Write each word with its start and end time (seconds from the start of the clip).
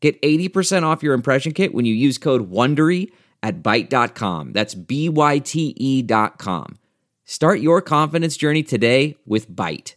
Get 0.00 0.20
80% 0.22 0.84
off 0.84 1.02
your 1.02 1.14
impression 1.14 1.52
kit 1.52 1.74
when 1.74 1.84
you 1.84 1.94
use 1.94 2.18
code 2.18 2.50
WONDERY 2.50 3.10
at 3.42 3.62
Byte.com. 3.62 4.52
That's 4.52 4.74
B-Y-T-E 4.74 6.02
dot 6.02 6.38
com. 6.38 6.78
Start 7.24 7.60
your 7.60 7.82
confidence 7.82 8.36
journey 8.36 8.62
today 8.62 9.16
with 9.26 9.50
Byte. 9.50 9.94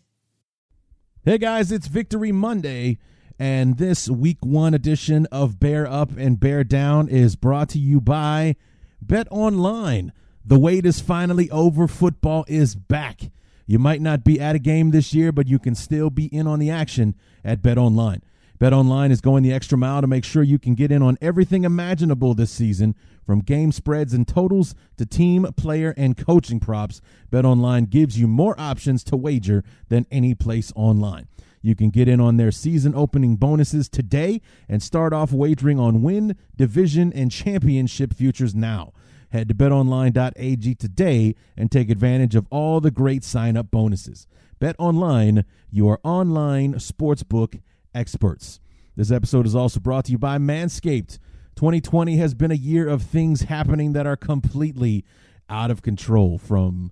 Hey 1.24 1.38
guys, 1.38 1.72
it's 1.72 1.88
Victory 1.88 2.32
Monday, 2.32 2.98
and 3.38 3.77
this 3.77 4.10
week 4.10 4.40
one 4.41 4.74
edition 4.74 5.27
of 5.32 5.60
Bear 5.60 5.86
Up 5.88 6.18
and 6.18 6.40
Bear 6.40 6.63
Down 6.63 7.08
is 7.08 7.36
brought 7.36 7.70
to 7.70 7.80
you 7.80 8.02
by 8.02 8.55
Bet 9.02 9.27
Online. 9.30 10.13
The 10.44 10.58
wait 10.58 10.86
is 10.86 10.99
finally 10.99 11.49
over. 11.52 11.88
Football 11.88 12.44
is 12.48 12.74
back. 12.74 13.32
You 13.68 13.77
might 13.77 14.02
not 14.02 14.24
be 14.24 14.40
at 14.40 14.55
a 14.55 14.60
game 14.60 14.90
this 14.90 15.13
year, 15.13 15.32
but 15.32 15.48
you 15.48 15.60
can 15.60 15.76
still 15.76 16.10
be 16.10 16.26
in 16.26 16.48
on 16.48 16.58
the 16.58 16.72
action 16.72 17.16
at 17.46 17.62
Bet 17.62 17.77
Online. 17.77 18.24
BetOnline 18.62 19.10
is 19.10 19.22
going 19.22 19.42
the 19.42 19.52
extra 19.52 19.76
mile 19.76 20.02
to 20.02 20.08
make 20.08 20.24
sure 20.24 20.44
you 20.44 20.60
can 20.60 20.76
get 20.76 20.92
in 20.92 21.02
on 21.02 21.18
everything 21.20 21.64
imaginable 21.64 22.36
this 22.36 22.52
season, 22.52 22.94
from 23.26 23.40
game 23.40 23.72
spreads 23.72 24.14
and 24.14 24.28
totals 24.28 24.76
to 24.98 25.06
team, 25.08 25.48
player, 25.58 25.96
and 25.98 26.16
coaching 26.16 26.60
props. 26.60 27.02
BetOnline 27.32 27.90
gives 27.90 28.20
you 28.20 28.27
more 28.27 28.54
options 28.60 29.04
to 29.05 29.18
wager 29.18 29.63
than 29.90 30.05
any 30.12 30.35
place 30.35 30.72
online. 30.76 31.27
You 31.63 31.74
can 31.74 31.90
get 31.90 32.08
in 32.08 32.22
on 32.22 32.38
their 32.38 32.52
season 32.52 32.94
opening 32.94 33.35
bonuses 33.35 33.90
today 33.90 34.41
and 34.70 34.84
start 34.84 35.12
off 35.12 35.32
wagering 35.32 35.80
on 35.80 36.04
win, 36.04 36.35
division, 36.55 37.12
and 37.13 37.32
championship 37.32 38.13
futures 38.13 38.54
now. 38.54 38.94
Head 39.30 39.48
to 39.48 39.55
betonline.ag 39.55 40.76
today 40.76 41.34
and 41.57 41.72
take 41.72 41.90
advantage 41.90 42.35
of 42.35 42.46
all 42.52 42.80
the 42.80 42.91
great 42.91 43.24
sign 43.24 43.57
up 43.57 43.72
bonuses. 43.72 44.28
BetOnline, 44.60 45.46
your 45.72 46.00
online 46.04 46.76
sportsbook 46.76 47.60
experts. 47.94 48.60
This 48.96 49.12
episode 49.12 49.46
is 49.46 49.56
also 49.56 49.80
brought 49.80 50.06
to 50.06 50.12
you 50.12 50.18
by 50.18 50.38
Manscaped. 50.38 51.20
2020 51.56 52.18
has 52.18 52.34
been 52.34 52.52
a 52.52 52.56
year 52.56 52.88
of 52.88 53.04
things 53.04 53.44
happening 53.44 53.94
that 53.94 54.08
are 54.08 54.18
completely 54.18 55.06
out 55.50 55.72
of 55.72 55.82
control 55.82 56.38
from 56.38 56.92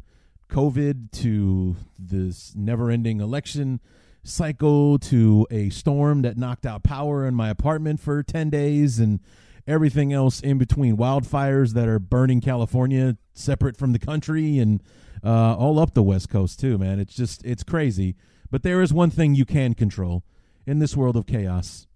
COVID 0.49 1.11
to 1.11 1.75
this 1.97 2.53
never 2.55 2.89
ending 2.89 3.21
election 3.21 3.79
cycle 4.23 4.99
to 4.99 5.47
a 5.49 5.69
storm 5.69 6.21
that 6.23 6.37
knocked 6.37 6.65
out 6.65 6.83
power 6.83 7.25
in 7.25 7.33
my 7.35 7.49
apartment 7.49 7.99
for 7.99 8.21
10 8.21 8.49
days 8.49 8.99
and 8.99 9.19
everything 9.67 10.11
else 10.11 10.41
in 10.41 10.57
between. 10.57 10.97
Wildfires 10.97 11.73
that 11.73 11.87
are 11.87 11.99
burning 11.99 12.41
California 12.41 13.17
separate 13.33 13.77
from 13.77 13.93
the 13.93 13.99
country 13.99 14.59
and 14.59 14.81
uh, 15.23 15.55
all 15.55 15.79
up 15.79 15.93
the 15.93 16.03
West 16.03 16.29
Coast, 16.29 16.59
too, 16.59 16.77
man. 16.77 16.99
It's 16.99 17.13
just, 17.13 17.45
it's 17.45 17.63
crazy. 17.63 18.15
But 18.51 18.63
there 18.63 18.81
is 18.81 18.91
one 18.91 19.09
thing 19.09 19.35
you 19.35 19.45
can 19.45 19.73
control 19.73 20.23
in 20.69 20.77
this 20.77 20.95
world 20.95 21.17
of 21.17 21.25
chaos. 21.25 21.87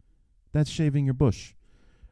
That's 0.52 0.70
shaving 0.70 1.06
your 1.06 1.14
bush. 1.14 1.54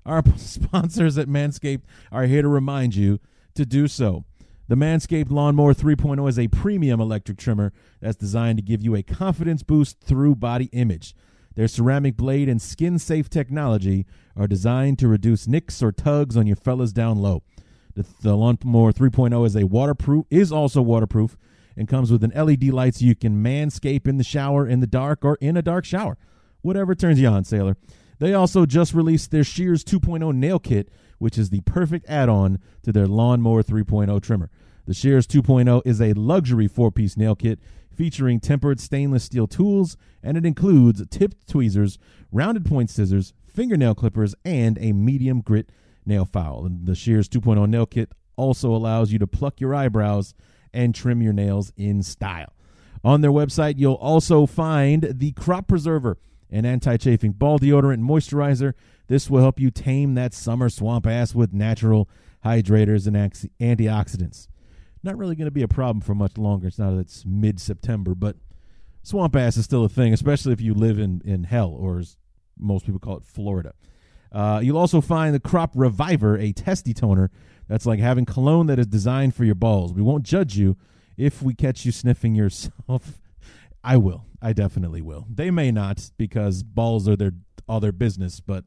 Our 0.05 0.23
sponsors 0.37 1.17
at 1.17 1.27
Manscaped 1.27 1.81
are 2.11 2.25
here 2.25 2.43
to 2.43 2.47
remind 2.47 2.95
you 2.95 3.19
to 3.55 3.65
do 3.65 3.87
so. 3.87 4.25
The 4.67 4.75
Manscaped 4.75 5.31
Lawnmower 5.31 5.73
3.0 5.73 6.29
is 6.29 6.37
a 6.37 6.47
premium 6.47 7.01
electric 7.01 7.39
trimmer 7.39 7.73
that's 7.99 8.15
designed 8.15 8.59
to 8.59 8.63
give 8.63 8.81
you 8.81 8.95
a 8.95 9.01
confidence 9.01 9.63
boost 9.63 9.99
through 10.01 10.35
body 10.35 10.69
image. 10.71 11.15
Their 11.55 11.67
ceramic 11.67 12.15
blade 12.15 12.47
and 12.47 12.61
skin 12.61 12.99
safe 12.99 13.27
technology 13.27 14.05
are 14.37 14.47
designed 14.47 14.99
to 14.99 15.07
reduce 15.07 15.47
nicks 15.47 15.81
or 15.81 15.91
tugs 15.91 16.37
on 16.37 16.47
your 16.47 16.55
fellas 16.55 16.93
down 16.93 17.17
low. 17.17 17.41
The, 17.95 18.05
the 18.21 18.35
Lawnmower 18.35 18.93
3.0 18.93 19.45
is 19.47 19.55
a 19.55 19.65
waterproof 19.65 20.25
is 20.29 20.51
also 20.51 20.81
waterproof 20.81 21.35
and 21.75 21.87
comes 21.87 22.11
with 22.11 22.23
an 22.23 22.31
LED 22.35 22.65
light 22.65 22.95
so 22.95 23.05
you 23.05 23.15
can 23.15 23.43
manscape 23.43 24.07
in 24.07 24.17
the 24.17 24.23
shower 24.23 24.67
in 24.67 24.79
the 24.79 24.87
dark 24.87 25.25
or 25.25 25.37
in 25.41 25.57
a 25.57 25.61
dark 25.61 25.85
shower 25.85 26.17
whatever 26.61 26.95
turns 26.95 27.19
you 27.19 27.27
on, 27.27 27.43
sailor. 27.43 27.77
They 28.19 28.33
also 28.33 28.65
just 28.65 28.93
released 28.93 29.31
their 29.31 29.43
Shears 29.43 29.83
2.0 29.83 30.35
nail 30.35 30.59
kit, 30.59 30.89
which 31.17 31.37
is 31.37 31.49
the 31.49 31.61
perfect 31.61 32.07
add 32.07 32.29
on 32.29 32.59
to 32.83 32.91
their 32.91 33.07
Lawnmower 33.07 33.63
3.0 33.63 34.21
trimmer. 34.21 34.51
The 34.85 34.93
Shears 34.93 35.25
2.0 35.27 35.81
is 35.85 36.01
a 36.01 36.13
luxury 36.13 36.67
four 36.67 36.91
piece 36.91 37.17
nail 37.17 37.35
kit 37.35 37.59
featuring 37.89 38.39
tempered 38.39 38.79
stainless 38.79 39.23
steel 39.23 39.47
tools, 39.47 39.97
and 40.23 40.37
it 40.37 40.45
includes 40.45 41.03
tipped 41.09 41.47
tweezers, 41.47 41.97
rounded 42.31 42.65
point 42.65 42.89
scissors, 42.89 43.33
fingernail 43.45 43.95
clippers, 43.95 44.35
and 44.45 44.77
a 44.79 44.91
medium 44.91 45.41
grit 45.41 45.71
nail 46.05 46.25
file. 46.25 46.63
And 46.65 46.85
the 46.85 46.95
Shears 46.95 47.27
2.0 47.27 47.67
nail 47.69 47.85
kit 47.85 48.11
also 48.35 48.73
allows 48.73 49.11
you 49.11 49.19
to 49.19 49.27
pluck 49.27 49.59
your 49.59 49.75
eyebrows 49.75 50.33
and 50.73 50.95
trim 50.95 51.21
your 51.21 51.33
nails 51.33 51.73
in 51.75 52.01
style. 52.01 52.53
On 53.03 53.21
their 53.21 53.31
website, 53.31 53.75
you'll 53.77 53.95
also 53.95 54.45
find 54.45 55.07
the 55.11 55.31
Crop 55.33 55.67
Preserver 55.67 56.17
an 56.51 56.65
anti 56.65 56.97
chafing 56.97 57.31
ball 57.31 57.59
deodorant 57.59 57.95
and 57.95 58.03
moisturizer. 58.03 58.73
This 59.07 59.29
will 59.29 59.41
help 59.41 59.59
you 59.59 59.71
tame 59.71 60.15
that 60.15 60.33
summer 60.33 60.69
swamp 60.69 61.07
ass 61.07 61.33
with 61.33 61.53
natural 61.53 62.09
hydrators 62.45 63.07
and 63.07 63.15
antioxidants. 63.59 64.47
Not 65.03 65.17
really 65.17 65.35
going 65.35 65.45
to 65.45 65.51
be 65.51 65.63
a 65.63 65.67
problem 65.67 66.01
for 66.01 66.13
much 66.13 66.37
longer. 66.37 66.67
It's 66.67 66.79
not 66.79 66.91
that 66.91 66.99
it's 66.99 67.25
mid 67.25 67.59
September, 67.59 68.13
but 68.13 68.35
swamp 69.03 69.35
ass 69.35 69.57
is 69.57 69.65
still 69.65 69.83
a 69.83 69.89
thing, 69.89 70.13
especially 70.13 70.53
if 70.53 70.61
you 70.61 70.73
live 70.73 70.99
in, 70.99 71.21
in 71.25 71.45
hell, 71.45 71.75
or 71.77 71.99
as 71.99 72.17
most 72.57 72.85
people 72.85 72.99
call 72.99 73.17
it, 73.17 73.23
Florida. 73.23 73.73
Uh, 74.31 74.61
you'll 74.63 74.77
also 74.77 75.01
find 75.01 75.33
the 75.33 75.39
Crop 75.39 75.71
Reviver, 75.75 76.37
a 76.37 76.51
testy 76.51 76.93
toner 76.93 77.31
that's 77.67 77.85
like 77.85 77.99
having 77.99 78.25
cologne 78.25 78.67
that 78.67 78.79
is 78.79 78.87
designed 78.87 79.35
for 79.35 79.43
your 79.43 79.55
balls. 79.55 79.93
We 79.93 80.01
won't 80.01 80.23
judge 80.23 80.57
you 80.57 80.77
if 81.17 81.41
we 81.41 81.53
catch 81.53 81.85
you 81.85 81.91
sniffing 81.91 82.35
yourself. 82.35 83.21
I 83.83 83.97
will. 83.97 84.25
I 84.41 84.53
definitely 84.53 85.01
will. 85.01 85.25
They 85.29 85.51
may 85.51 85.71
not 85.71 86.11
because 86.17 86.63
balls 86.63 87.07
are 87.07 87.15
their 87.15 87.33
all 87.67 87.79
their 87.79 87.91
business, 87.91 88.39
but 88.39 88.65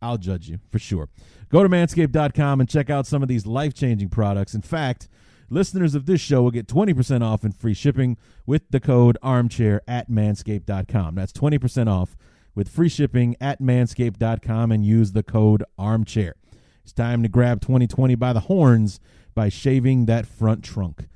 I'll 0.00 0.18
judge 0.18 0.48
you 0.48 0.58
for 0.70 0.78
sure. 0.78 1.08
Go 1.48 1.62
to 1.62 1.68
manscaped.com 1.68 2.60
and 2.60 2.68
check 2.68 2.88
out 2.88 3.06
some 3.06 3.22
of 3.22 3.28
these 3.28 3.46
life 3.46 3.74
changing 3.74 4.10
products. 4.10 4.54
In 4.54 4.62
fact, 4.62 5.08
listeners 5.50 5.94
of 5.94 6.06
this 6.06 6.20
show 6.20 6.42
will 6.42 6.50
get 6.50 6.66
20% 6.66 7.22
off 7.22 7.42
and 7.44 7.56
free 7.56 7.74
shipping 7.74 8.16
with 8.46 8.62
the 8.70 8.80
code 8.80 9.18
armchair 9.22 9.82
at 9.88 10.10
manscaped.com. 10.10 11.14
That's 11.16 11.32
20% 11.32 11.88
off 11.88 12.16
with 12.54 12.68
free 12.68 12.88
shipping 12.88 13.36
at 13.40 13.60
manscaped.com 13.60 14.72
and 14.72 14.84
use 14.84 15.12
the 15.12 15.22
code 15.22 15.64
armchair. 15.78 16.36
It's 16.82 16.92
time 16.92 17.22
to 17.22 17.28
grab 17.28 17.60
2020 17.60 18.14
by 18.14 18.32
the 18.32 18.40
horns 18.40 19.00
by 19.34 19.48
shaving 19.48 20.06
that 20.06 20.26
front 20.26 20.64
trunk. 20.64 21.08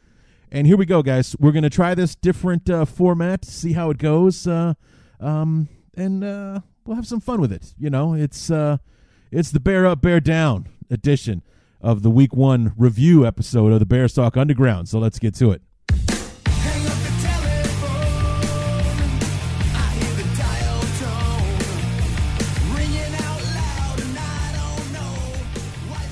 And 0.55 0.67
here 0.67 0.77
we 0.77 0.85
go, 0.85 1.03
guys. 1.03 1.35
We're 1.41 1.53
going 1.53 1.63
to 1.63 1.71
try 1.71 1.95
this 1.95 2.15
different 2.15 2.69
uh, 2.69 2.85
format, 2.85 3.47
see 3.47 3.73
how 3.73 3.89
it 3.89 3.97
goes, 3.97 4.47
uh, 4.47 4.75
um, 5.19 5.71
and 5.95 6.23
uh, 6.23 6.61
we'll 6.85 6.97
have 6.97 7.07
some 7.07 7.21
fun 7.21 7.41
with 7.41 7.51
it. 7.51 7.73
You 7.79 7.89
know, 7.89 8.13
it's 8.13 8.51
uh, 8.51 8.77
it's 9.31 9.51
the 9.51 9.61
Bear 9.61 9.87
Up, 9.87 10.03
Bear 10.03 10.21
Down 10.21 10.69
edition 10.91 11.43
of 11.81 12.03
the 12.03 12.11
Week 12.11 12.35
One 12.35 12.75
review 12.77 13.27
episode 13.27 13.73
of 13.73 13.79
the 13.79 13.87
Bear 13.87 14.09
Stock 14.09 14.37
Underground. 14.37 14.91
So 14.91 14.99
let's 14.99 15.19
get 15.19 15.35
to 15.37 15.53
it. 15.53 15.63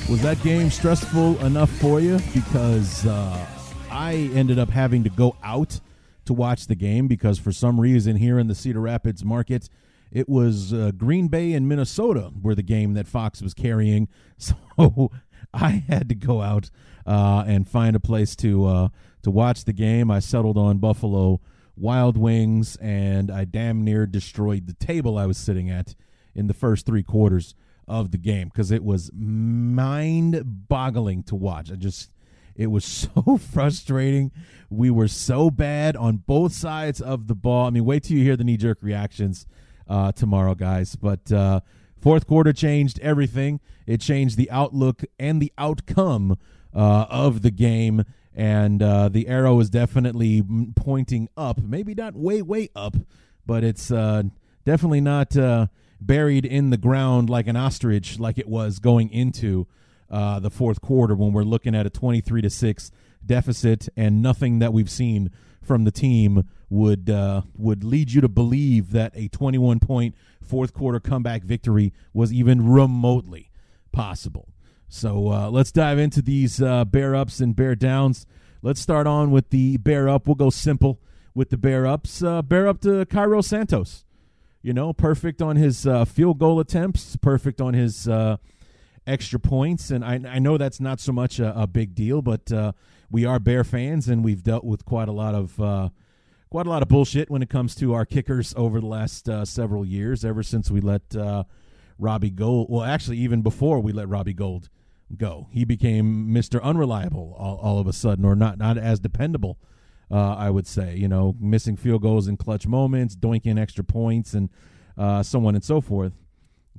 Was 0.09 0.23
that 0.23 0.43
game 0.43 0.70
stressful 0.70 1.44
enough 1.44 1.70
for 1.73 2.00
you? 2.00 2.19
Because 2.32 3.06
uh, 3.06 3.47
I 3.90 4.31
ended 4.34 4.58
up 4.58 4.70
having 4.70 5.04
to 5.04 5.10
go 5.10 5.37
out 5.42 5.81
to 6.25 6.32
watch 6.32 6.66
the 6.66 6.75
game 6.75 7.08
because 7.08 7.38
for 7.38 7.52
some 7.52 7.81
reason 7.81 8.16
here 8.16 8.38
in 8.38 8.46
the 8.46 8.54
Cedar 8.54 8.81
Rapids 8.81 9.25
market, 9.25 9.69
it 10.12 10.28
was 10.28 10.72
uh, 10.72 10.92
Green 10.96 11.28
Bay 11.28 11.52
and 11.52 11.69
Minnesota 11.69 12.31
were 12.40 12.54
the 12.54 12.62
game 12.62 12.94
that 12.94 13.06
Fox 13.06 13.42
was 13.42 13.54
carrying. 13.54 14.08
So 14.38 15.10
I 15.52 15.84
had 15.87 16.08
to 16.08 16.14
go 16.14 16.40
out 16.40 16.70
uh, 17.06 17.44
and 17.46 17.69
find 17.69 17.94
a 17.94 18.00
place 18.00 18.34
to 18.37 18.64
uh, 18.64 18.88
to 19.22 19.31
watch 19.31 19.64
the 19.64 19.75
game. 19.75 20.10
I 20.10 20.20
settled 20.20 20.56
on 20.56 20.78
Buffalo 20.78 21.40
Wild 21.76 22.16
Wings, 22.16 22.76
and 22.76 23.31
I 23.31 23.44
damn 23.44 23.84
near 23.84 24.06
destroyed 24.06 24.66
the 24.66 24.72
table 24.72 25.19
I 25.19 25.26
was 25.26 25.37
sitting 25.37 25.69
at 25.69 25.94
in 26.34 26.46
the 26.46 26.54
first 26.54 26.87
three 26.87 27.02
quarters 27.02 27.54
of 27.87 28.12
the 28.12 28.19
game 28.19 28.48
because 28.48 28.70
it 28.70 28.84
was 28.84 29.10
mind 29.14 30.69
boggling 30.69 31.22
to 31.25 31.34
watch. 31.34 31.70
I 31.70 31.75
just 31.75 32.10
it 32.55 32.69
was 32.69 32.85
so 33.14 33.38
frustrating. 33.38 34.32
We 34.69 34.91
were 34.91 35.08
so 35.08 35.50
bad 35.50 35.97
on 35.97 36.19
both 36.19 36.52
sides 36.52 37.00
of 37.00 37.26
the 37.26 37.35
ball. 37.35 37.67
I 37.67 37.70
mean, 37.70 37.85
wait 37.85 38.05
till 38.05 38.17
you 38.17 38.25
hear 38.25 38.37
the 38.37 38.44
knee 38.44 38.56
jerk 38.56 38.79
reactions 38.82 39.47
uh, 39.88 40.12
tomorrow, 40.12 40.55
guys. 40.55 40.94
But 40.94 41.32
uh, 41.32 41.61
Fourth 42.00 42.26
quarter 42.26 42.55
changed 42.55 42.99
everything. 43.00 43.61
It 43.87 44.00
changed 44.00 44.38
the 44.38 44.50
outlook 44.50 45.02
and 45.19 45.41
the 45.41 45.52
outcome 45.58 46.38
uh, 46.75 47.06
of 47.11 47.43
the 47.43 47.50
game. 47.50 48.05
And 48.35 48.82
uh, 48.82 49.11
the 49.11 49.29
arrow 49.29 49.61
is 49.61 49.69
definitely 49.69 50.43
pointing 50.76 51.29
up. 51.37 51.61
Maybe 51.61 51.94
not 51.94 52.14
way, 52.14 52.41
way 52.41 52.70
up, 52.75 52.97
but 53.44 53.64
it's 53.64 53.91
uh, 53.91 54.23
definitely 54.64 55.02
not 55.02 55.37
uh, 55.37 55.67
buried 56.00 56.47
in 56.47 56.70
the 56.70 56.79
ground 56.79 57.29
like 57.29 57.47
an 57.47 57.56
ostrich, 57.56 58.19
like 58.19 58.38
it 58.38 58.49
was 58.49 58.79
going 58.79 59.11
into 59.11 59.67
uh, 60.11 60.41
the 60.41 60.51
fourth 60.51 60.81
quarter 60.81 61.15
when 61.15 61.33
we're 61.33 61.43
looking 61.43 61.75
at 61.75 61.87
a 61.87 61.91
23 61.91 62.43
to 62.43 62.51
6 62.51 62.91
deficit 63.25 63.89
and 63.97 64.23
nothing 64.23 64.59
that 64.59 64.73
we've 64.73 64.91
seen 64.91 65.31
from 65.62 65.85
the 65.85 65.91
team 65.91 66.49
would 66.69 67.11
uh, 67.11 67.43
would 67.57 67.85
lead 67.85 68.12
you 68.12 68.21
to 68.21 68.29
believe 68.29 68.93
that 68.93 69.12
a 69.15 69.29
21 69.29 69.81
point 69.81 70.15
fourth 70.41 70.73
quarter 70.73 70.99
comeback 71.01 71.43
victory 71.43 71.93
was 72.12 72.33
even 72.33 72.69
remotely 72.69 73.51
possible. 73.93 74.49
So 74.89 75.29
uh, 75.31 75.51
let's 75.51 75.71
dive 75.71 75.99
into 75.99 76.23
these 76.23 76.61
uh, 76.61 76.85
bear 76.85 77.15
ups 77.15 77.41
and 77.41 77.55
bear 77.55 77.75
downs. 77.77 78.27
Let's 78.62 78.81
start 78.81 79.07
on 79.07 79.31
with 79.31 79.51
the 79.51 79.77
bear 79.77 80.09
up. 80.09 80.27
We'll 80.27 80.35
go 80.35 80.51
simple 80.51 81.01
with 81.35 81.51
the 81.51 81.57
bear 81.57 81.87
ups. 81.87 82.23
Uh, 82.23 82.43
bear 82.43 82.67
up 82.67 82.81
to 82.81 83.07
Cairo 83.07 83.41
Santos. 83.41 84.05
You 84.62 84.75
know, 84.75 84.93
perfect 84.93 85.41
on 85.41 85.57
his 85.57 85.87
uh, 85.87 86.05
field 86.05 86.39
goal 86.39 86.61
attempts, 86.61 87.17
perfect 87.17 87.61
on 87.61 87.73
his 87.73 88.07
uh, 88.07 88.37
extra 89.11 89.41
points. 89.41 89.91
And 89.91 90.05
I, 90.05 90.21
I 90.37 90.39
know 90.39 90.59
that's 90.59 90.81
not 90.81 91.01
so 91.01 91.12
much 91.12 91.41
a, 91.41 91.59
a 91.62 91.67
big 91.67 91.95
deal, 91.95 92.23
but 92.23 92.53
we 93.11 93.25
are 93.25 93.39
Bear 93.39 93.65
fans, 93.65 94.09
and 94.09 94.25
we've 94.25 94.43
dealt 94.43 94.65
with 94.65 94.85
quite 94.85 95.09
a 95.09 95.12
lot 95.12 95.35
of 95.35 95.91
quite 96.51 96.67
a 96.67 96.71
lot 96.71 96.83
of 96.83 96.89
bullshit 96.89 97.31
when 97.31 97.43
it 97.43 97.49
comes 97.49 97.75
to 97.77 97.95
our 97.95 98.05
kickers 98.05 98.55
over 98.57 98.81
the 98.81 98.87
last 98.87 99.29
uh, 99.29 99.45
several 99.45 99.85
years. 99.85 100.25
Ever 100.25 100.43
since 100.43 100.71
we 100.71 100.81
let 100.81 101.15
uh, 101.15 101.45
Robbie 101.99 102.31
Gould, 102.31 102.67
well, 102.71 102.83
actually, 102.83 103.19
even 103.19 103.43
before 103.43 103.81
we 103.81 103.93
let 103.93 104.09
Robbie 104.09 104.35
Gould 104.35 104.69
go, 105.17 105.49
he 105.51 105.65
became 105.65 106.33
Mister 106.33 106.62
Unreliable 106.62 107.37
all, 107.39 107.57
all, 107.59 107.79
of 107.79 107.87
a 107.87 107.93
sudden, 107.93 108.25
or 108.25 108.35
not 108.35 108.59
not 108.59 108.79
as 108.79 109.01
dependable. 109.01 109.59
Uh, 110.11 110.35
I 110.35 110.51
would 110.51 110.67
say, 110.67 110.97
you 110.97 111.07
know, 111.07 111.37
missing 111.39 111.77
field 111.77 112.03
goals 112.03 112.27
in 112.27 112.37
clutch 112.37 112.67
moments, 112.67 113.15
doinking 113.15 113.61
extra 113.61 113.85
points, 113.85 114.35
and 114.35 114.51
uh, 114.99 115.23
so 115.23 115.47
on 115.47 115.55
and 115.55 115.62
so 115.62 115.81
forth. 115.81 116.12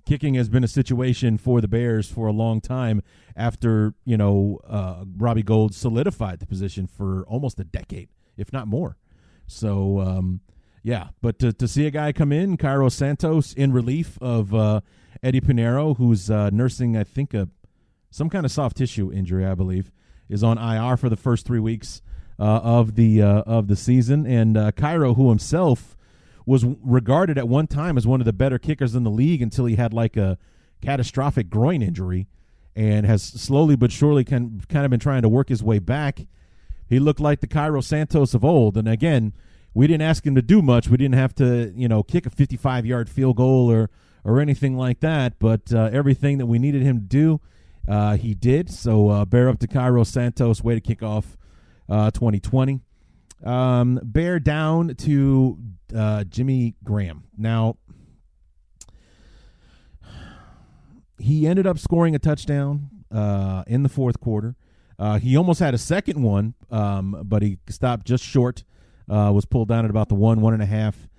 Kicking 0.05 0.33
has 0.35 0.49
been 0.49 0.63
a 0.63 0.67
situation 0.67 1.37
for 1.37 1.61
the 1.61 1.67
Bears 1.67 2.11
for 2.11 2.27
a 2.27 2.31
long 2.31 2.59
time 2.59 3.01
after, 3.35 3.93
you 4.03 4.17
know, 4.17 4.59
uh, 4.67 5.05
Robbie 5.17 5.43
Gould 5.43 5.75
solidified 5.75 6.39
the 6.39 6.45
position 6.45 6.87
for 6.87 7.23
almost 7.27 7.59
a 7.59 7.63
decade, 7.63 8.09
if 8.37 8.51
not 8.51 8.67
more. 8.67 8.97
So, 9.47 9.99
um, 9.99 10.41
yeah, 10.83 11.09
but 11.21 11.37
to, 11.39 11.53
to 11.53 11.67
see 11.67 11.85
a 11.85 11.91
guy 11.91 12.11
come 12.11 12.31
in, 12.31 12.57
Cairo 12.57 12.89
Santos, 12.89 13.53
in 13.53 13.71
relief 13.71 14.17
of 14.21 14.53
uh, 14.55 14.81
Eddy 15.21 15.39
Piñeiro, 15.39 15.97
who's 15.97 16.31
uh, 16.31 16.49
nursing, 16.49 16.97
I 16.97 17.03
think, 17.03 17.33
a 17.33 17.49
some 18.09 18.29
kind 18.29 18.45
of 18.45 18.51
soft 18.51 18.77
tissue 18.77 19.11
injury, 19.11 19.45
I 19.45 19.55
believe, 19.55 19.91
is 20.29 20.43
on 20.43 20.57
IR 20.57 20.97
for 20.97 21.09
the 21.09 21.15
first 21.15 21.45
three 21.45 21.59
weeks 21.59 22.01
uh, 22.37 22.43
of 22.43 22.95
the 22.95 23.21
uh, 23.21 23.41
of 23.41 23.67
the 23.67 23.75
season, 23.75 24.25
and 24.25 24.57
uh, 24.57 24.71
Cairo, 24.71 25.13
who 25.13 25.29
himself 25.29 25.95
was 26.45 26.65
regarded 26.83 27.37
at 27.37 27.47
one 27.47 27.67
time 27.67 27.97
as 27.97 28.07
one 28.07 28.21
of 28.21 28.25
the 28.25 28.33
better 28.33 28.57
kickers 28.59 28.95
in 28.95 29.03
the 29.03 29.11
league 29.11 29.41
until 29.41 29.65
he 29.65 29.75
had 29.75 29.93
like 29.93 30.17
a 30.17 30.37
catastrophic 30.81 31.49
groin 31.49 31.81
injury, 31.81 32.27
and 32.75 33.05
has 33.05 33.21
slowly 33.21 33.75
but 33.75 33.91
surely 33.91 34.23
can, 34.23 34.61
kind 34.69 34.85
of 34.85 34.91
been 34.91 34.99
trying 34.99 35.21
to 35.21 35.29
work 35.29 35.49
his 35.49 35.61
way 35.61 35.79
back 35.79 36.21
he 36.91 36.99
looked 36.99 37.21
like 37.21 37.39
the 37.39 37.47
Cairo 37.47 37.79
Santos 37.79 38.33
of 38.33 38.43
old. 38.43 38.75
And 38.75 38.85
again, 38.85 39.31
we 39.73 39.87
didn't 39.87 40.01
ask 40.01 40.25
him 40.25 40.35
to 40.35 40.41
do 40.41 40.61
much. 40.61 40.89
We 40.89 40.97
didn't 40.97 41.15
have 41.15 41.33
to, 41.35 41.71
you 41.73 41.87
know, 41.87 42.03
kick 42.03 42.25
a 42.25 42.29
55 42.29 42.85
yard 42.85 43.09
field 43.09 43.37
goal 43.37 43.71
or 43.71 43.89
or 44.25 44.41
anything 44.41 44.75
like 44.75 44.99
that. 44.99 45.39
But 45.39 45.73
uh, 45.73 45.89
everything 45.93 46.37
that 46.39 46.47
we 46.47 46.59
needed 46.59 46.81
him 46.81 46.97
to 46.97 47.05
do, 47.05 47.39
uh, 47.87 48.17
he 48.17 48.33
did. 48.33 48.69
So 48.69 49.07
uh, 49.07 49.23
bear 49.23 49.47
up 49.47 49.59
to 49.59 49.67
Cairo 49.67 50.03
Santos. 50.03 50.65
Way 50.65 50.75
to 50.75 50.81
kick 50.81 51.01
off 51.01 51.37
2020. 51.87 52.81
Um, 53.43 53.99
bear 54.03 54.39
down 54.39 54.95
to 54.95 55.57
uh, 55.95 56.23
Jimmy 56.25 56.75
Graham. 56.83 57.23
Now, 57.37 57.77
he 61.17 61.47
ended 61.47 61.67
up 61.67 61.79
scoring 61.79 62.15
a 62.15 62.19
touchdown 62.19 62.89
uh, 63.11 63.63
in 63.67 63.83
the 63.83 63.89
fourth 63.89 64.19
quarter. 64.19 64.55
Uh, 64.99 65.17
he 65.17 65.35
almost 65.35 65.59
had 65.59 65.73
a 65.73 65.77
second 65.77 66.21
one, 66.21 66.53
um, 66.69 67.23
but 67.25 67.41
he 67.41 67.57
stopped 67.69 68.05
just 68.05 68.23
short. 68.23 68.63
Uh, 69.09 69.31
was 69.33 69.45
pulled 69.45 69.67
down 69.67 69.83
at 69.83 69.89
about 69.89 70.07
the 70.07 70.15
one 70.15 70.39
one 70.39 70.53
and 70.53 70.63
a 70.63 70.65
half 70.65 71.09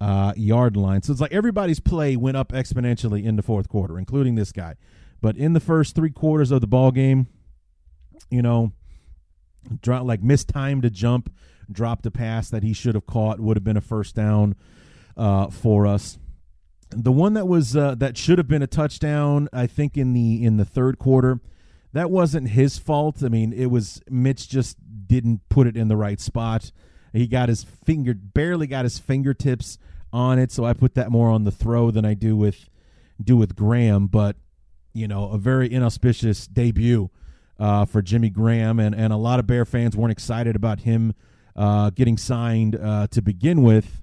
uh, 0.00 0.32
yard 0.36 0.76
line. 0.76 1.02
So 1.02 1.12
it's 1.12 1.20
like 1.20 1.32
everybody's 1.32 1.80
play 1.80 2.16
went 2.16 2.36
up 2.36 2.52
exponentially 2.52 3.24
in 3.24 3.36
the 3.36 3.42
fourth 3.42 3.68
quarter, 3.68 3.98
including 3.98 4.34
this 4.34 4.52
guy. 4.52 4.76
But 5.20 5.36
in 5.36 5.52
the 5.52 5.60
first 5.60 5.94
three 5.94 6.10
quarters 6.10 6.50
of 6.50 6.60
the 6.60 6.66
ball 6.66 6.90
game, 6.90 7.26
you 8.30 8.42
know, 8.42 8.72
like 9.86 10.22
mistimed 10.22 10.84
a 10.84 10.90
jump, 10.90 11.32
dropped 11.70 12.06
a 12.06 12.10
pass 12.10 12.50
that 12.50 12.62
he 12.62 12.72
should 12.72 12.94
have 12.94 13.06
caught, 13.06 13.40
would 13.40 13.56
have 13.56 13.64
been 13.64 13.76
a 13.76 13.82
first 13.82 14.14
down 14.14 14.56
uh, 15.16 15.48
for 15.48 15.86
us. 15.86 16.18
The 16.90 17.12
one 17.12 17.34
that 17.34 17.48
was 17.48 17.76
uh, 17.76 17.94
that 17.96 18.16
should 18.16 18.38
have 18.38 18.48
been 18.48 18.62
a 18.62 18.68
touchdown, 18.68 19.48
I 19.52 19.66
think 19.66 19.96
in 19.96 20.12
the 20.12 20.44
in 20.44 20.56
the 20.56 20.64
third 20.64 20.98
quarter 20.98 21.40
that 21.94 22.10
wasn't 22.10 22.50
his 22.50 22.76
fault. 22.76 23.22
I 23.24 23.28
mean, 23.28 23.52
it 23.52 23.66
was 23.66 24.02
Mitch 24.10 24.48
just 24.48 24.76
didn't 25.06 25.48
put 25.48 25.68
it 25.68 25.76
in 25.76 25.88
the 25.88 25.96
right 25.96 26.20
spot. 26.20 26.72
He 27.12 27.28
got 27.28 27.48
his 27.48 27.62
finger 27.62 28.14
barely 28.14 28.66
got 28.66 28.84
his 28.84 28.98
fingertips 28.98 29.78
on 30.12 30.40
it, 30.40 30.50
so 30.50 30.64
I 30.64 30.72
put 30.72 30.94
that 30.96 31.10
more 31.10 31.30
on 31.30 31.44
the 31.44 31.52
throw 31.52 31.92
than 31.92 32.04
I 32.04 32.14
do 32.14 32.36
with 32.36 32.68
do 33.22 33.36
with 33.36 33.54
Graham. 33.54 34.08
But 34.08 34.36
you 34.92 35.06
know, 35.06 35.30
a 35.30 35.38
very 35.38 35.72
inauspicious 35.72 36.48
debut 36.48 37.10
uh, 37.60 37.84
for 37.84 38.02
Jimmy 38.02 38.28
Graham, 38.28 38.80
and 38.80 38.92
and 38.92 39.12
a 39.12 39.16
lot 39.16 39.38
of 39.38 39.46
Bear 39.46 39.64
fans 39.64 39.96
weren't 39.96 40.12
excited 40.12 40.56
about 40.56 40.80
him 40.80 41.14
uh, 41.56 41.90
getting 41.90 42.16
signed 42.16 42.76
uh, 42.76 43.06
to 43.08 43.22
begin 43.22 43.62
with. 43.62 44.00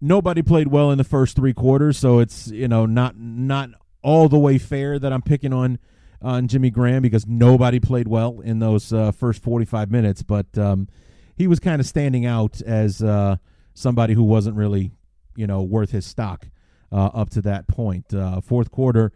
Nobody 0.00 0.42
played 0.42 0.68
well 0.68 0.90
in 0.90 0.98
the 0.98 1.04
first 1.04 1.34
three 1.34 1.52
quarters, 1.52 1.98
so 1.98 2.20
it's 2.20 2.48
you 2.48 2.68
know 2.68 2.86
not 2.86 3.16
not 3.18 3.70
all 4.02 4.28
the 4.28 4.38
way 4.38 4.58
fair 4.58 4.98
that 4.98 5.12
I'm 5.12 5.22
picking 5.22 5.52
on 5.52 5.78
on 6.20 6.48
Jimmy 6.48 6.70
Graham 6.70 7.02
because 7.02 7.26
nobody 7.26 7.80
played 7.80 8.08
well 8.08 8.40
in 8.40 8.58
those 8.58 8.92
uh, 8.92 9.12
first 9.12 9.42
45 9.42 9.90
minutes, 9.90 10.22
but 10.22 10.46
um, 10.58 10.88
he 11.36 11.46
was 11.46 11.60
kind 11.60 11.80
of 11.80 11.86
standing 11.86 12.26
out 12.26 12.60
as 12.62 13.02
uh, 13.02 13.36
somebody 13.74 14.14
who 14.14 14.24
wasn't 14.24 14.56
really, 14.56 14.92
you 15.36 15.46
know, 15.46 15.62
worth 15.62 15.92
his 15.92 16.04
stock 16.04 16.48
uh, 16.90 17.06
up 17.06 17.30
to 17.30 17.42
that 17.42 17.68
point. 17.68 18.12
Uh, 18.12 18.40
fourth 18.40 18.70
quarter, 18.70 19.12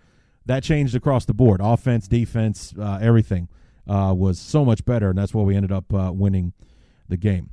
that 0.46 0.62
changed 0.62 0.94
across 0.94 1.24
the 1.24 1.34
board. 1.34 1.60
Offense, 1.62 2.06
defense, 2.06 2.72
uh, 2.78 2.98
everything 3.02 3.48
uh, 3.88 4.14
was 4.16 4.38
so 4.38 4.64
much 4.64 4.84
better, 4.84 5.10
and 5.10 5.18
that's 5.18 5.34
why 5.34 5.42
we 5.42 5.56
ended 5.56 5.72
up 5.72 5.90
winning 5.90 6.52
the 7.12 7.16
game. 7.16 7.50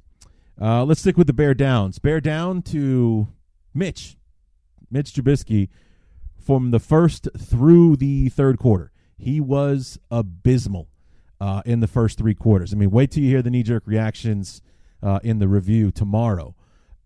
let's 0.57 1.01
stick 1.01 1.17
with 1.17 1.27
the 1.27 1.33
Bear 1.33 1.53
Downs. 1.53 1.99
Bear 1.99 2.19
down 2.19 2.61
to 2.63 3.27
Mitch, 3.73 4.17
Mitch 4.89 5.13
Trubisky, 5.13 5.69
from 6.37 6.71
the 6.71 6.79
first 6.79 7.27
through 7.37 7.95
the 7.97 8.29
third 8.29 8.57
quarter. 8.57 8.91
He 9.17 9.39
was 9.39 9.99
abysmal 10.09 10.87
uh, 11.39 11.61
in 11.65 11.79
the 11.79 11.87
first 11.87 12.17
three 12.17 12.33
quarters. 12.33 12.73
I 12.73 12.77
mean, 12.77 12.91
wait 12.91 13.11
till 13.11 13.23
you 13.23 13.29
hear 13.29 13.41
the 13.41 13.49
knee 13.49 13.63
jerk 13.63 13.83
reactions 13.85 14.61
uh, 15.01 15.19
in 15.23 15.39
the 15.39 15.47
review 15.47 15.91
tomorrow. 15.91 16.55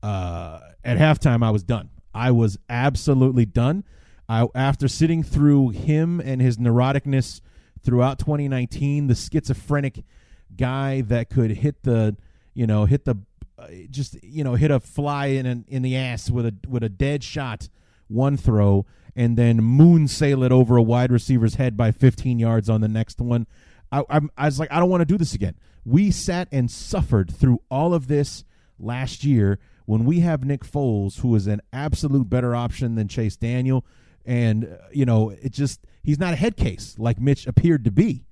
Uh, 0.02 0.60
at 0.84 0.98
halftime, 0.98 1.44
I 1.44 1.50
was 1.50 1.64
done. 1.64 1.90
I 2.14 2.32
was 2.32 2.58
absolutely 2.70 3.46
done. 3.46 3.84
I, 4.30 4.48
after 4.56 4.88
sitting 4.88 5.24
through 5.24 5.70
him 5.70 6.20
and 6.20 6.42
his 6.42 6.58
neuroticness 6.58 7.42
throughout 7.82 8.20
2019, 8.20 9.08
the 9.08 9.16
schizophrenic 9.16 10.04
guy 10.56 11.02
that 11.02 11.30
could 11.30 11.52
hit 11.52 11.84
the, 11.84 12.16
you 12.54 12.68
know, 12.68 12.86
hit 12.86 13.06
the, 13.06 13.18
uh, 13.58 13.68
just 13.90 14.22
you 14.24 14.44
know, 14.44 14.56
hit 14.56 14.72
a 14.72 14.80
fly 14.80 15.28
in 15.28 15.46
an, 15.46 15.66
in 15.68 15.82
the 15.82 15.96
ass 15.96 16.30
with 16.30 16.46
a 16.46 16.56
with 16.68 16.84
a 16.84 16.90
dead 16.90 17.24
shot 17.24 17.70
one 18.08 18.38
throw 18.38 18.86
and 19.16 19.38
then 19.38 19.58
moon 19.58 20.08
sail 20.08 20.44
it 20.44 20.52
over 20.52 20.78
a 20.78 20.82
wide 20.82 21.12
receiver's 21.12 21.56
head 21.56 21.78
by 21.78 21.92
15 21.92 22.40
yards 22.40 22.70
on 22.70 22.82
the 22.82 22.88
next 22.88 23.20
one. 23.20 23.48
I, 23.92 24.04
I, 24.10 24.20
I 24.38 24.46
was 24.46 24.60
like, 24.60 24.72
I 24.72 24.80
don't 24.80 24.90
want 24.90 25.02
to 25.02 25.06
do 25.06 25.18
this 25.18 25.34
again. 25.34 25.56
We 25.86 26.12
sat 26.12 26.48
and 26.52 26.70
suffered 26.72 27.34
through 27.34 27.62
all 27.70 27.94
of 27.94 28.08
this 28.08 28.44
last 28.80 29.24
year 29.24 29.60
when 29.86 30.06
we 30.06 30.22
have 30.22 30.46
Nick 30.46 30.64
Foles, 30.66 31.20
who 31.20 31.36
is 31.36 31.46
an 31.48 31.62
absolute 31.72 32.30
better 32.30 32.56
option 32.56 32.96
than 32.96 33.08
Chase 33.08 33.36
Daniel. 33.36 33.86
And, 34.26 34.66
uh, 34.66 34.78
you 34.92 35.06
know, 35.06 35.30
it 35.30 35.52
just, 35.52 35.86
he's 36.02 36.20
not 36.20 36.34
a 36.34 36.38
head 36.38 36.56
case 36.56 36.96
like 36.98 37.20
Mitch 37.20 37.46
appeared 37.46 37.84
to 37.86 37.92
be. 37.92 38.26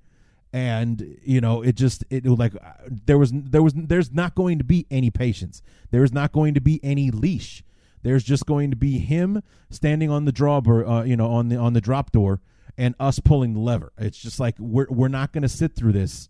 And, 0.52 1.18
you 1.22 1.40
know, 1.40 1.62
it 1.62 1.76
just, 1.76 2.04
it 2.10 2.26
like, 2.26 2.52
there 2.88 3.16
was, 3.16 3.32
there 3.32 3.62
was, 3.62 3.72
there's 3.74 4.12
not 4.12 4.34
going 4.34 4.58
to 4.58 4.64
be 4.64 4.86
any 4.90 5.10
patience. 5.10 5.62
There's 5.90 6.12
not 6.12 6.32
going 6.32 6.52
to 6.54 6.60
be 6.60 6.78
any 6.82 7.10
leash 7.10 7.64
there's 8.02 8.24
just 8.24 8.46
going 8.46 8.70
to 8.70 8.76
be 8.76 8.98
him 8.98 9.42
standing 9.70 10.10
on 10.10 10.24
the 10.24 10.32
draw, 10.32 10.60
uh, 10.66 11.04
you 11.04 11.16
know, 11.16 11.30
on 11.30 11.48
the 11.48 11.56
on 11.56 11.72
the 11.72 11.80
drop 11.80 12.10
door, 12.10 12.40
and 12.76 12.94
us 13.00 13.18
pulling 13.18 13.54
the 13.54 13.60
lever. 13.60 13.92
It's 13.98 14.18
just 14.18 14.40
like 14.40 14.56
we're 14.58 14.86
we're 14.90 15.08
not 15.08 15.32
going 15.32 15.42
to 15.42 15.48
sit 15.48 15.74
through 15.74 15.92
this 15.92 16.28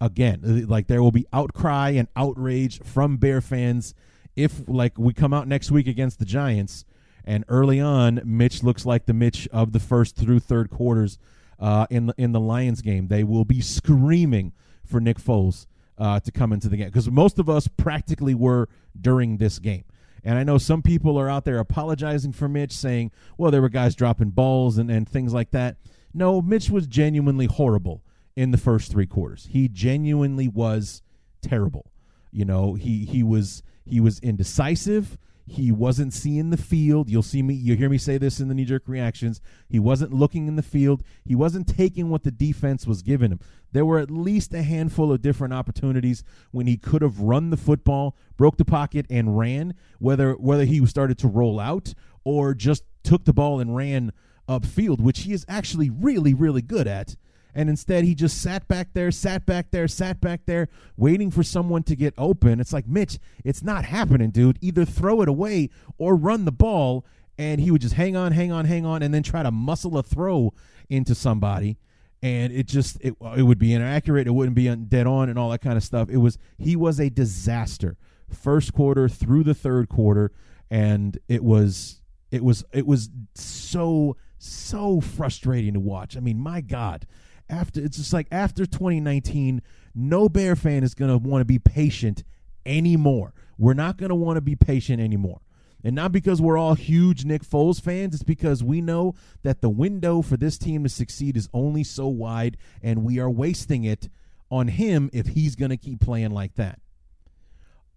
again. 0.00 0.42
Uh, 0.44 0.68
like 0.68 0.88
there 0.88 1.02
will 1.02 1.12
be 1.12 1.26
outcry 1.32 1.90
and 1.90 2.08
outrage 2.16 2.80
from 2.82 3.16
Bear 3.16 3.40
fans 3.40 3.94
if 4.34 4.62
like 4.66 4.98
we 4.98 5.12
come 5.12 5.32
out 5.32 5.46
next 5.46 5.70
week 5.70 5.86
against 5.86 6.18
the 6.18 6.24
Giants 6.24 6.84
And 7.24 7.44
early 7.48 7.80
on, 7.80 8.20
Mitch 8.24 8.62
looks 8.62 8.84
like 8.84 9.06
the 9.06 9.12
Mitch 9.12 9.46
of 9.52 9.72
the 9.72 9.78
first 9.78 10.16
through 10.16 10.40
third 10.40 10.70
quarters 10.70 11.18
uh, 11.62 11.86
in 11.88 12.06
the 12.06 12.14
in 12.18 12.32
the 12.32 12.40
Lions 12.40 12.82
game. 12.82 13.06
They 13.06 13.24
will 13.24 13.46
be 13.46 13.62
screaming 13.62 14.52
for 14.84 15.00
Nick 15.00 15.18
Foles 15.18 15.66
uh, 15.96 16.20
to 16.20 16.32
come 16.32 16.52
into 16.52 16.68
the 16.68 16.76
game 16.76 16.88
because 16.88 17.10
most 17.10 17.38
of 17.38 17.48
us 17.48 17.68
practically 17.68 18.34
were 18.34 18.68
during 19.00 19.38
this 19.38 19.58
game. 19.58 19.84
And 20.24 20.38
I 20.38 20.44
know 20.44 20.58
some 20.58 20.82
people 20.82 21.18
are 21.18 21.28
out 21.28 21.44
there 21.44 21.58
apologizing 21.58 22.32
for 22.32 22.48
Mitch, 22.48 22.72
saying, 22.72 23.10
well, 23.38 23.50
there 23.50 23.62
were 23.62 23.68
guys 23.68 23.94
dropping 23.96 24.30
balls 24.30 24.78
and, 24.78 24.90
and 24.90 25.08
things 25.08 25.32
like 25.32 25.50
that. 25.52 25.76
No, 26.14 26.42
Mitch 26.42 26.70
was 26.70 26.86
genuinely 26.86 27.46
horrible 27.46 28.04
in 28.36 28.50
the 28.50 28.58
first 28.58 28.90
three 28.90 29.06
quarters. 29.06 29.48
He 29.50 29.68
genuinely 29.68 30.48
was 30.48 31.02
terrible. 31.40 31.90
You 32.32 32.44
know, 32.44 32.74
he 32.74 33.04
he 33.04 33.22
was 33.22 33.62
he 33.84 34.00
was 34.00 34.18
indecisive. 34.18 35.16
He 35.44 35.72
wasn't 35.72 36.12
seeing 36.12 36.50
the 36.50 36.56
field. 36.56 37.10
You'll 37.10 37.22
see 37.22 37.42
me, 37.42 37.54
you'll 37.54 37.76
hear 37.76 37.88
me 37.88 37.98
say 37.98 38.18
this 38.18 38.40
in 38.40 38.48
the 38.48 38.54
knee 38.54 38.64
jerk 38.64 38.84
reactions. 38.86 39.40
He 39.68 39.78
wasn't 39.78 40.12
looking 40.12 40.46
in 40.46 40.56
the 40.56 40.62
field. 40.62 41.02
He 41.24 41.34
wasn't 41.34 41.66
taking 41.66 42.10
what 42.10 42.22
the 42.22 42.30
defense 42.30 42.86
was 42.86 43.02
giving 43.02 43.32
him. 43.32 43.40
There 43.72 43.84
were 43.84 43.98
at 43.98 44.10
least 44.10 44.54
a 44.54 44.62
handful 44.62 45.12
of 45.12 45.22
different 45.22 45.54
opportunities 45.54 46.22
when 46.50 46.66
he 46.66 46.76
could 46.76 47.02
have 47.02 47.20
run 47.20 47.50
the 47.50 47.56
football, 47.56 48.16
broke 48.36 48.56
the 48.56 48.64
pocket, 48.64 49.06
and 49.10 49.36
ran, 49.36 49.74
whether 49.98 50.32
whether 50.34 50.64
he 50.64 50.84
started 50.86 51.18
to 51.18 51.28
roll 51.28 51.58
out 51.58 51.94
or 52.24 52.54
just 52.54 52.84
took 53.02 53.24
the 53.24 53.32
ball 53.32 53.58
and 53.58 53.74
ran 53.74 54.12
upfield, 54.48 55.00
which 55.00 55.20
he 55.20 55.32
is 55.32 55.44
actually 55.48 55.90
really, 55.90 56.34
really 56.34 56.62
good 56.62 56.86
at 56.86 57.16
and 57.54 57.68
instead 57.68 58.04
he 58.04 58.14
just 58.14 58.40
sat 58.40 58.66
back 58.68 58.88
there, 58.94 59.10
sat 59.10 59.46
back 59.46 59.70
there, 59.70 59.88
sat 59.88 60.20
back 60.20 60.42
there, 60.46 60.68
waiting 60.96 61.30
for 61.30 61.42
someone 61.42 61.82
to 61.84 61.96
get 61.96 62.14
open. 62.16 62.60
It's 62.60 62.72
like, 62.72 62.86
Mitch, 62.86 63.18
it's 63.44 63.62
not 63.62 63.84
happening, 63.84 64.30
dude. 64.30 64.58
Either 64.60 64.84
throw 64.84 65.20
it 65.22 65.28
away 65.28 65.70
or 65.98 66.16
run 66.16 66.44
the 66.44 66.52
ball. 66.52 67.04
And 67.38 67.60
he 67.60 67.70
would 67.70 67.80
just 67.80 67.94
hang 67.94 68.14
on, 68.14 68.32
hang 68.32 68.52
on, 68.52 68.66
hang 68.66 68.84
on, 68.84 69.02
and 69.02 69.12
then 69.12 69.22
try 69.22 69.42
to 69.42 69.50
muscle 69.50 69.96
a 69.96 70.02
throw 70.02 70.52
into 70.90 71.14
somebody. 71.14 71.78
And 72.22 72.52
it 72.52 72.68
just 72.68 72.98
it, 73.00 73.14
it 73.36 73.42
would 73.42 73.58
be 73.58 73.72
inaccurate. 73.72 74.26
It 74.26 74.32
wouldn't 74.32 74.54
be 74.54 74.72
dead 74.76 75.06
on 75.06 75.28
and 75.28 75.38
all 75.38 75.50
that 75.50 75.60
kind 75.60 75.76
of 75.76 75.82
stuff. 75.82 76.08
It 76.08 76.18
was 76.18 76.38
he 76.58 76.76
was 76.76 77.00
a 77.00 77.08
disaster 77.08 77.96
first 78.32 78.72
quarter 78.72 79.08
through 79.08 79.44
the 79.44 79.54
third 79.54 79.88
quarter, 79.88 80.30
and 80.70 81.18
it 81.28 81.42
was 81.42 82.02
it 82.30 82.44
was 82.44 82.64
it 82.72 82.86
was 82.86 83.10
so 83.34 84.16
so 84.38 85.00
frustrating 85.00 85.74
to 85.74 85.80
watch. 85.80 86.16
I 86.16 86.20
mean, 86.20 86.38
my 86.38 86.60
God, 86.60 87.06
after 87.52 87.80
it's 87.80 87.98
just 87.98 88.12
like 88.12 88.26
after 88.32 88.64
2019, 88.64 89.62
no 89.94 90.28
Bear 90.28 90.56
fan 90.56 90.82
is 90.82 90.94
going 90.94 91.10
to 91.10 91.18
want 91.18 91.42
to 91.42 91.44
be 91.44 91.58
patient 91.58 92.24
anymore. 92.64 93.34
We're 93.58 93.74
not 93.74 93.98
going 93.98 94.08
to 94.08 94.14
want 94.14 94.38
to 94.38 94.40
be 94.40 94.56
patient 94.56 95.00
anymore. 95.00 95.40
And 95.84 95.94
not 95.94 96.12
because 96.12 96.40
we're 96.40 96.56
all 96.56 96.74
huge 96.74 97.24
Nick 97.24 97.42
Foles 97.42 97.80
fans, 97.80 98.14
it's 98.14 98.22
because 98.22 98.62
we 98.62 98.80
know 98.80 99.14
that 99.42 99.60
the 99.60 99.68
window 99.68 100.22
for 100.22 100.36
this 100.36 100.56
team 100.56 100.84
to 100.84 100.88
succeed 100.88 101.36
is 101.36 101.48
only 101.52 101.84
so 101.84 102.06
wide, 102.06 102.56
and 102.82 103.04
we 103.04 103.18
are 103.18 103.30
wasting 103.30 103.84
it 103.84 104.08
on 104.50 104.68
him 104.68 105.10
if 105.12 105.28
he's 105.28 105.56
going 105.56 105.70
to 105.70 105.76
keep 105.76 106.00
playing 106.00 106.30
like 106.30 106.54
that. 106.54 106.80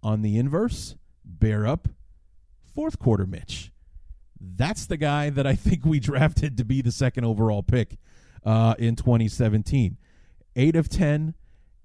On 0.02 0.22
the 0.22 0.36
inverse, 0.36 0.96
bear 1.24 1.66
up, 1.66 1.88
fourth 2.74 2.98
quarter 2.98 3.24
Mitch. 3.24 3.70
That's 4.40 4.86
the 4.86 4.96
guy 4.96 5.30
that 5.30 5.46
I 5.46 5.54
think 5.54 5.84
we 5.84 6.00
drafted 6.00 6.58
to 6.58 6.64
be 6.64 6.82
the 6.82 6.92
second 6.92 7.24
overall 7.24 7.62
pick 7.62 7.98
uh, 8.46 8.74
in 8.78 8.96
2017. 8.96 9.98
Eight 10.54 10.76
of 10.76 10.88
10, 10.88 11.34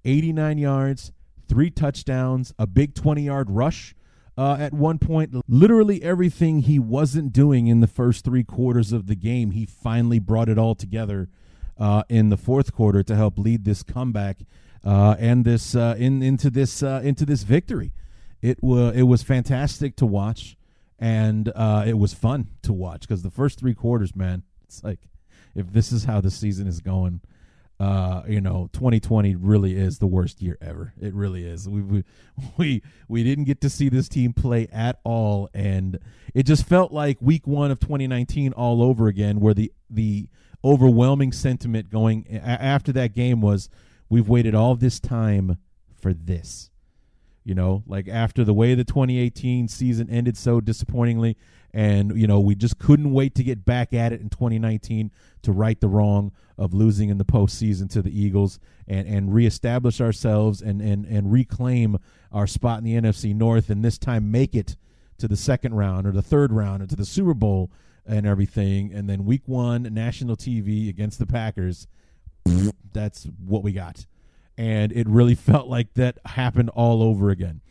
89 0.06 0.58
yards, 0.58 1.12
three 1.50 1.70
touchdowns, 1.70 2.54
a 2.58 2.66
big 2.66 2.96
20 2.96 3.24
yard 3.24 3.50
rush. 3.50 3.96
Uh, 4.38 4.56
at 4.58 4.74
one 4.74 4.98
point, 4.98 5.36
literally 5.50 6.02
everything 6.02 6.62
he 6.62 6.80
wasn't 6.80 7.34
doing 7.34 7.68
in 7.68 7.82
the 7.82 7.88
first 7.88 8.24
three 8.24 8.46
quarters 8.46 8.94
of 8.94 9.08
the 9.08 9.16
game, 9.16 9.52
he 9.52 9.66
finally 9.66 10.20
brought 10.20 10.48
it 10.48 10.58
all 10.58 10.74
together 10.74 11.28
uh, 11.78 12.04
in 12.08 12.30
the 12.30 12.38
fourth 12.38 12.74
quarter 12.74 13.04
to 13.04 13.16
help 13.16 13.38
lead 13.38 13.66
this 13.66 13.84
comeback 13.84 14.38
uh, 14.86 15.16
and 15.20 15.44
this 15.44 15.76
uh, 15.76 15.96
in 15.98 16.22
into 16.22 16.50
this 16.50 16.82
uh, 16.82 17.02
into 17.04 17.26
this 17.26 17.44
victory. 17.44 17.92
It 18.42 18.64
was 18.64 18.96
it 18.96 19.04
was 19.04 19.22
fantastic 19.22 19.96
to 19.98 20.06
watch, 20.06 20.56
and 20.98 21.52
uh, 21.54 21.84
it 21.86 21.98
was 21.98 22.14
fun 22.14 22.48
to 22.64 22.74
watch 22.74 23.02
because 23.02 23.22
the 23.22 23.30
first 23.30 23.60
three 23.60 23.74
quarters, 23.74 24.16
man, 24.16 24.44
it's 24.64 24.84
like 24.84 25.10
if 25.56 25.72
this 25.72 25.92
is 25.92 26.06
how 26.06 26.22
the 26.22 26.32
season 26.32 26.68
is 26.68 26.80
going, 26.80 27.22
uh, 27.80 28.22
you 28.28 28.42
know, 28.42 28.70
2020 28.74 29.36
really 29.36 29.76
is 29.76 30.00
the 30.00 30.08
worst 30.08 30.42
year 30.42 30.58
ever. 30.62 30.94
It 31.00 31.14
really 31.14 31.46
is. 31.46 31.68
We 31.68 31.82
we 31.82 32.04
we 32.58 32.84
we 33.08 33.24
didn't 33.24 33.46
get 33.46 33.62
to 33.62 33.70
see 33.70 33.90
this 33.90 34.08
team 34.08 34.34
play 34.34 34.68
at 34.72 35.00
all, 35.04 35.50
and 35.54 36.00
it 36.34 36.44
just 36.44 36.66
felt 36.66 36.92
like 36.92 37.18
Week 37.22 37.48
One 37.48 37.72
of 37.72 37.80
2019 37.80 38.54
all 38.54 38.84
over 38.84 39.08
again, 39.08 39.40
where 39.40 39.54
the 39.54 39.72
the 39.90 40.30
overwhelming 40.64 41.32
sentiment 41.32 41.90
going 41.90 42.28
after 42.38 42.92
that 42.92 43.16
game 43.16 43.42
was, 43.42 43.70
we've 44.10 44.30
waited 44.30 44.54
all 44.54 44.76
this 44.76 45.00
time 45.00 45.58
for 46.00 46.14
this. 46.14 46.71
You 47.44 47.56
know, 47.56 47.84
like 47.88 48.08
after 48.08 48.44
the 48.44 48.54
way 48.54 48.76
the 48.76 48.84
2018 48.84 49.68
season 49.68 50.10
ended 50.10 50.38
so 50.38 50.62
disappointingly, 50.62 51.38
and 51.74 52.16
you 52.16 52.28
know 52.28 52.40
we 52.40 52.54
just 52.54 52.78
couldn't 52.78 53.12
wait 53.12 53.34
to 53.36 53.44
get 53.44 53.66
back 53.66 53.94
at 53.94 54.14
it 54.14 54.22
in 54.22 54.30
2019 54.30 55.12
to 55.42 55.52
right 55.52 55.80
the 55.80 55.88
wrong 55.88 56.32
of 56.58 56.74
losing 56.74 57.10
in 57.10 57.18
the 57.18 57.26
postseason 57.26 57.90
to 57.90 58.02
the 58.02 58.12
Eagles 58.12 58.60
and 58.88 59.08
and 59.08 59.34
reestablish 59.34 60.00
ourselves 60.00 60.62
and 60.62 60.82
and 60.82 61.06
and 61.06 61.32
reclaim 61.32 61.98
our 62.32 62.46
spot 62.46 62.78
in 62.78 62.84
the 62.84 62.94
NFC 62.94 63.36
North 63.36 63.70
and 63.70 63.84
this 63.84 63.98
time 63.98 64.30
make 64.30 64.54
it 64.54 64.76
to 65.18 65.28
the 65.28 65.38
second 65.38 65.74
round 65.74 66.06
or 66.06 66.12
the 66.12 66.22
third 66.22 66.52
round 66.52 66.84
or 66.84 66.88
to 66.88 66.96
the 66.96 67.06
Super 67.06 67.34
Bowl 67.34 67.72
and 68.06 68.26
everything. 68.26 68.92
And 68.92 69.10
then 69.10 69.26
week 69.26 69.44
1 69.46 69.84
national 69.94 70.36
TV 70.36 70.90
against 70.90 71.20
the 71.20 71.26
Packers. 71.26 71.88
That's 72.94 73.28
what 73.46 73.64
we 73.64 73.72
got 73.72 74.06
and 74.58 74.92
it 74.92 75.08
really 75.08 75.36
felt 75.50 75.68
like 75.68 75.94
that 75.96 76.18
happened 76.26 76.70
all 76.70 77.02
over 77.04 77.30
again 77.30 77.62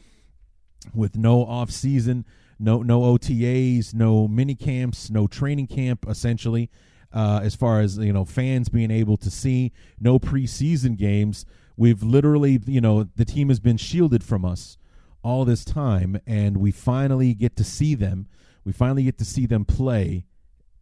with 0.94 1.16
no 1.16 1.44
off 1.44 1.70
season 1.70 2.24
no 2.60 2.82
no 2.82 3.00
OTAs, 3.00 3.94
no 3.94 4.28
mini 4.28 4.54
camps, 4.54 5.10
no 5.10 5.26
training 5.26 5.66
camp. 5.66 6.04
Essentially, 6.06 6.70
uh, 7.12 7.40
as 7.42 7.56
far 7.56 7.80
as 7.80 7.96
you 7.96 8.12
know, 8.12 8.24
fans 8.24 8.68
being 8.68 8.90
able 8.90 9.16
to 9.16 9.30
see 9.30 9.72
no 9.98 10.18
preseason 10.18 10.96
games. 10.96 11.46
We've 11.76 12.02
literally, 12.02 12.60
you 12.66 12.82
know, 12.82 13.04
the 13.16 13.24
team 13.24 13.48
has 13.48 13.58
been 13.58 13.78
shielded 13.78 14.22
from 14.22 14.44
us 14.44 14.76
all 15.22 15.46
this 15.46 15.64
time, 15.64 16.20
and 16.26 16.58
we 16.58 16.70
finally 16.70 17.32
get 17.32 17.56
to 17.56 17.64
see 17.64 17.94
them. 17.94 18.28
We 18.64 18.72
finally 18.72 19.04
get 19.04 19.16
to 19.18 19.24
see 19.24 19.46
them 19.46 19.64
play, 19.64 20.26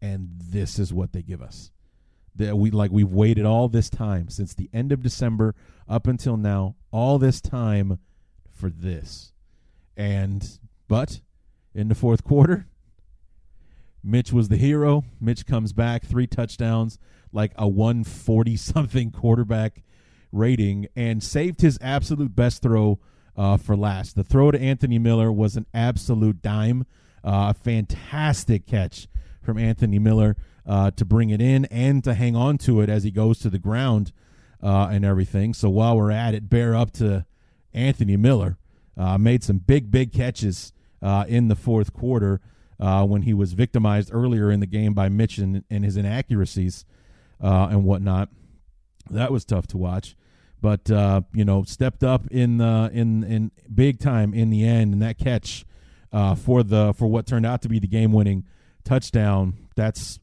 and 0.03 0.31
this 0.41 0.81
is 0.81 0.93
what 0.93 1.13
they 1.13 1.23
give 1.23 1.41
us. 1.41 1.71
That 2.39 2.57
we 2.57 2.71
like 2.71 2.91
we've 2.91 3.13
waited 3.13 3.45
all 3.45 3.69
this 3.69 3.91
time 3.91 4.29
since 4.29 4.55
the 4.55 4.71
end 4.73 4.93
of 4.93 5.03
December 5.03 5.55
up 5.89 6.07
until 6.07 6.37
now, 6.37 6.77
all 6.91 7.19
this 7.19 7.41
time 7.41 7.99
for 8.51 8.71
this. 8.71 9.33
And 9.97 10.59
but 10.89 11.21
in 11.75 11.89
the 11.89 11.95
fourth 11.95 12.25
quarter. 12.25 12.67
Mitch 14.03 14.33
was 14.33 14.49
the 14.49 14.57
hero. 14.57 15.05
Mitch 15.21 15.47
comes 15.47 15.73
back, 15.73 16.05
three 16.05 16.27
touchdowns, 16.27 16.99
like 17.33 17.53
a 17.57 17.69
140 17.69 18.57
something 18.57 19.11
quarterback 19.13 19.83
rating, 20.33 20.87
and 20.97 21.23
saved 21.23 21.61
his 21.61 21.79
absolute 21.81 22.35
best 22.35 22.63
throw 22.63 22.99
uh, 23.37 23.57
for 23.57 23.77
last. 23.77 24.17
The 24.17 24.25
throw 24.25 24.51
to 24.51 24.61
Anthony 24.61 24.99
Miller 24.99 25.31
was 25.31 25.57
an 25.57 25.67
absolute 25.75 26.43
dime. 26.43 26.87
Uh, 27.25 27.51
a 27.51 27.55
fantastic 27.55 28.67
catch 28.67 29.09
from 29.43 29.59
Anthony 29.59 29.99
Miller 29.99 30.37
uh, 30.69 30.91
to 30.93 31.05
bring 31.05 31.31
it 31.31 31.41
in 31.41 31.65
and 31.67 32.05
to 32.05 32.15
hang 32.15 32.37
on 32.37 32.59
to 32.59 32.81
it 32.81 32.89
as 32.89 33.03
he 33.03 33.11
goes 33.11 33.39
to 33.41 33.51
the 33.51 33.59
ground 33.59 34.13
uh, 34.63 34.89
and 34.93 35.05
everything. 35.05 35.55
So 35.55 35.71
while 35.71 35.97
we're 35.97 36.11
at 36.13 36.35
it, 36.35 36.49
bear 36.49 36.77
up 36.77 36.93
to 36.95 37.25
Anthony 37.73 38.17
Miller. 38.17 38.59
Uh, 38.97 39.17
made 39.17 39.45
some 39.45 39.59
big, 39.59 39.93
big 39.93 40.13
catches 40.13 40.73
uh, 41.01 41.25
in 41.29 41.47
the 41.47 41.55
fourth 41.55 41.93
quarter 41.93 42.41
uh, 42.81 43.05
when 43.07 43.23
he 43.23 43.33
was 43.33 43.53
victimized 43.53 44.11
earlier 44.13 44.51
in 44.51 44.59
the 44.59 44.67
game 44.67 44.93
by 44.93 45.09
Mitch 45.09 45.39
and, 45.39 45.65
and 45.71 45.85
his 45.85 45.97
inaccuracies 45.97 46.85
and 47.41 47.85
whatnot. 47.85 48.29
That 49.11 49.33
was 49.33 49.45
tough 49.45 49.67
to 49.69 49.79
watch, 49.79 50.17
but 50.61 50.91
uh, 50.91 51.23
you 51.33 51.45
know, 51.45 51.63
stepped 51.65 52.05
up 52.05 52.27
in 52.31 52.59
the 52.59 52.91
in 52.93 53.25
in 53.25 53.51
big 53.73 54.01
time 54.01 54.35
in 54.35 54.51
the 54.51 54.67
end, 54.67 54.93
and 54.93 55.03
that 55.03 55.19
catch 55.19 55.65
uh, 56.13 56.35
for 56.35 56.63
the 56.63 56.93
for 56.95 57.07
what 57.07 57.27
turned 57.27 57.47
out 57.47 57.63
to 57.63 57.69
be 57.69 57.79
the 57.79 57.87
game 57.87 58.13
winning 58.13 58.45
touchdown. 58.85 59.55
That's 59.77 60.19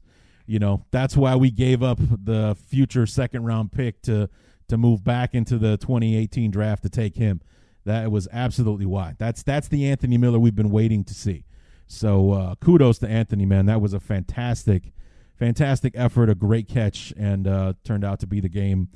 you 0.46 0.60
know 0.60 0.86
that's 0.92 1.18
why 1.18 1.36
we 1.36 1.52
gave 1.52 1.82
up 1.82 2.00
the 2.00 2.56
future 2.68 3.06
second 3.06 3.46
round 3.46 3.72
pick 3.72 4.02
to 4.04 4.30
to 4.68 4.78
move 4.78 5.04
back 5.04 5.34
into 5.34 5.58
the 5.58 5.78
2018 5.78 6.52
draft 6.52 6.84
to 6.84 6.90
take 6.90 7.16
him. 7.16 7.42
That 7.86 8.12
was 8.12 8.28
absolutely 8.32 8.86
why. 8.86 9.16
That's 9.18 9.44
that's 9.44 9.68
the 9.68 9.88
Anthony 9.88 10.18
Miller 10.18 10.40
we've 10.40 10.56
been 10.56 10.72
waiting 10.72 11.04
to 11.06 11.14
see. 11.14 11.46
So 11.88 12.32
uh, 12.32 12.56
kudos 12.56 12.98
to 13.00 13.08
Anthony, 13.08 13.46
man. 13.46 13.68
That 13.68 13.80
was 13.80 13.94
a 13.94 14.00
fantastic, 14.00 14.92
fantastic 15.38 15.94
effort, 15.96 16.30
a 16.30 16.36
great 16.36 16.68
catch, 16.68 17.14
and 17.16 17.48
uh, 17.48 17.74
turned 17.84 18.04
out 18.04 18.20
to 18.22 18.28
be 18.28 18.40
the 18.40 18.50
game 18.50 18.90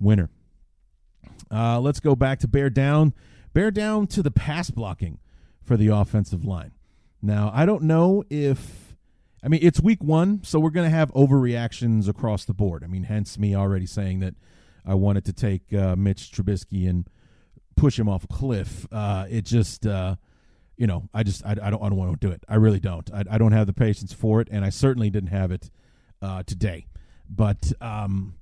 winner. 0.00 0.30
Uh, 1.50 1.78
let's 1.78 2.00
go 2.00 2.16
back 2.16 2.40
to 2.40 2.48
bear 2.48 2.70
down, 2.70 3.14
bear 3.52 3.70
down 3.70 4.08
to 4.08 4.22
the 4.22 4.32
pass 4.32 4.70
blocking 4.70 5.18
for 5.62 5.76
the 5.76 5.88
offensive 5.88 6.44
line. 6.44 6.72
Now 7.22 7.52
I 7.54 7.64
don't 7.66 7.84
know 7.84 8.24
if 8.30 8.83
I 9.44 9.48
mean, 9.48 9.60
it's 9.62 9.78
week 9.78 10.02
one, 10.02 10.42
so 10.42 10.58
we're 10.58 10.70
going 10.70 10.90
to 10.90 10.96
have 10.96 11.12
overreactions 11.12 12.08
across 12.08 12.46
the 12.46 12.54
board. 12.54 12.82
I 12.82 12.86
mean, 12.86 13.02
hence 13.02 13.38
me 13.38 13.54
already 13.54 13.84
saying 13.84 14.20
that 14.20 14.34
I 14.86 14.94
wanted 14.94 15.26
to 15.26 15.34
take 15.34 15.72
uh, 15.74 15.96
Mitch 15.96 16.32
Trubisky 16.32 16.88
and 16.88 17.06
push 17.76 17.98
him 17.98 18.08
off 18.08 18.24
a 18.24 18.26
cliff. 18.28 18.86
Uh, 18.90 19.26
it 19.28 19.44
just, 19.44 19.86
uh, 19.86 20.16
you 20.78 20.86
know, 20.86 21.10
I 21.12 21.24
just, 21.24 21.44
I, 21.44 21.50
I 21.50 21.70
don't, 21.70 21.82
I 21.82 21.90
don't 21.90 21.96
want 21.96 22.18
to 22.18 22.26
do 22.26 22.32
it. 22.32 22.42
I 22.48 22.54
really 22.54 22.80
don't. 22.80 23.10
I, 23.12 23.24
I, 23.32 23.38
don't 23.38 23.52
have 23.52 23.66
the 23.66 23.74
patience 23.74 24.14
for 24.14 24.40
it, 24.40 24.48
and 24.50 24.64
I 24.64 24.70
certainly 24.70 25.10
didn't 25.10 25.28
have 25.28 25.50
it 25.50 25.70
uh, 26.22 26.42
today. 26.44 26.86
But, 27.28 27.70
um, 27.82 28.36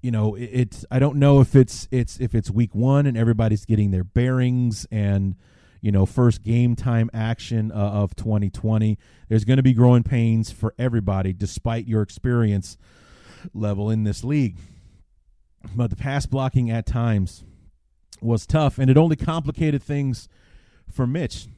you 0.00 0.12
know, 0.12 0.36
it, 0.36 0.50
it's, 0.52 0.84
I 0.92 1.00
don't 1.00 1.16
know 1.16 1.40
if 1.40 1.56
it's, 1.56 1.88
it's, 1.90 2.20
if 2.20 2.36
it's 2.36 2.52
week 2.52 2.72
one 2.72 3.06
and 3.06 3.16
everybody's 3.16 3.64
getting 3.64 3.90
their 3.90 4.04
bearings 4.04 4.86
and 4.92 5.34
you 5.80 5.92
know, 5.92 6.06
first 6.06 6.42
game 6.42 6.76
time 6.76 7.10
action 7.12 7.70
uh, 7.72 7.74
of 7.74 8.16
2020. 8.16 8.98
There's 9.28 9.44
going 9.44 9.58
to 9.58 9.62
be 9.62 9.72
growing 9.72 10.02
pains 10.02 10.50
for 10.50 10.74
everybody, 10.78 11.32
despite 11.32 11.86
your 11.86 12.02
experience 12.02 12.76
level 13.52 13.90
in 13.90 14.04
this 14.04 14.24
league. 14.24 14.56
But 15.74 15.90
the 15.90 15.96
pass 15.96 16.26
blocking 16.26 16.70
at 16.70 16.86
times 16.86 17.44
was 18.20 18.46
tough, 18.46 18.78
and 18.78 18.90
it 18.90 18.96
only 18.96 19.16
complicated 19.16 19.82
things 19.82 20.28
for 20.90 21.06
Mitch 21.06 21.48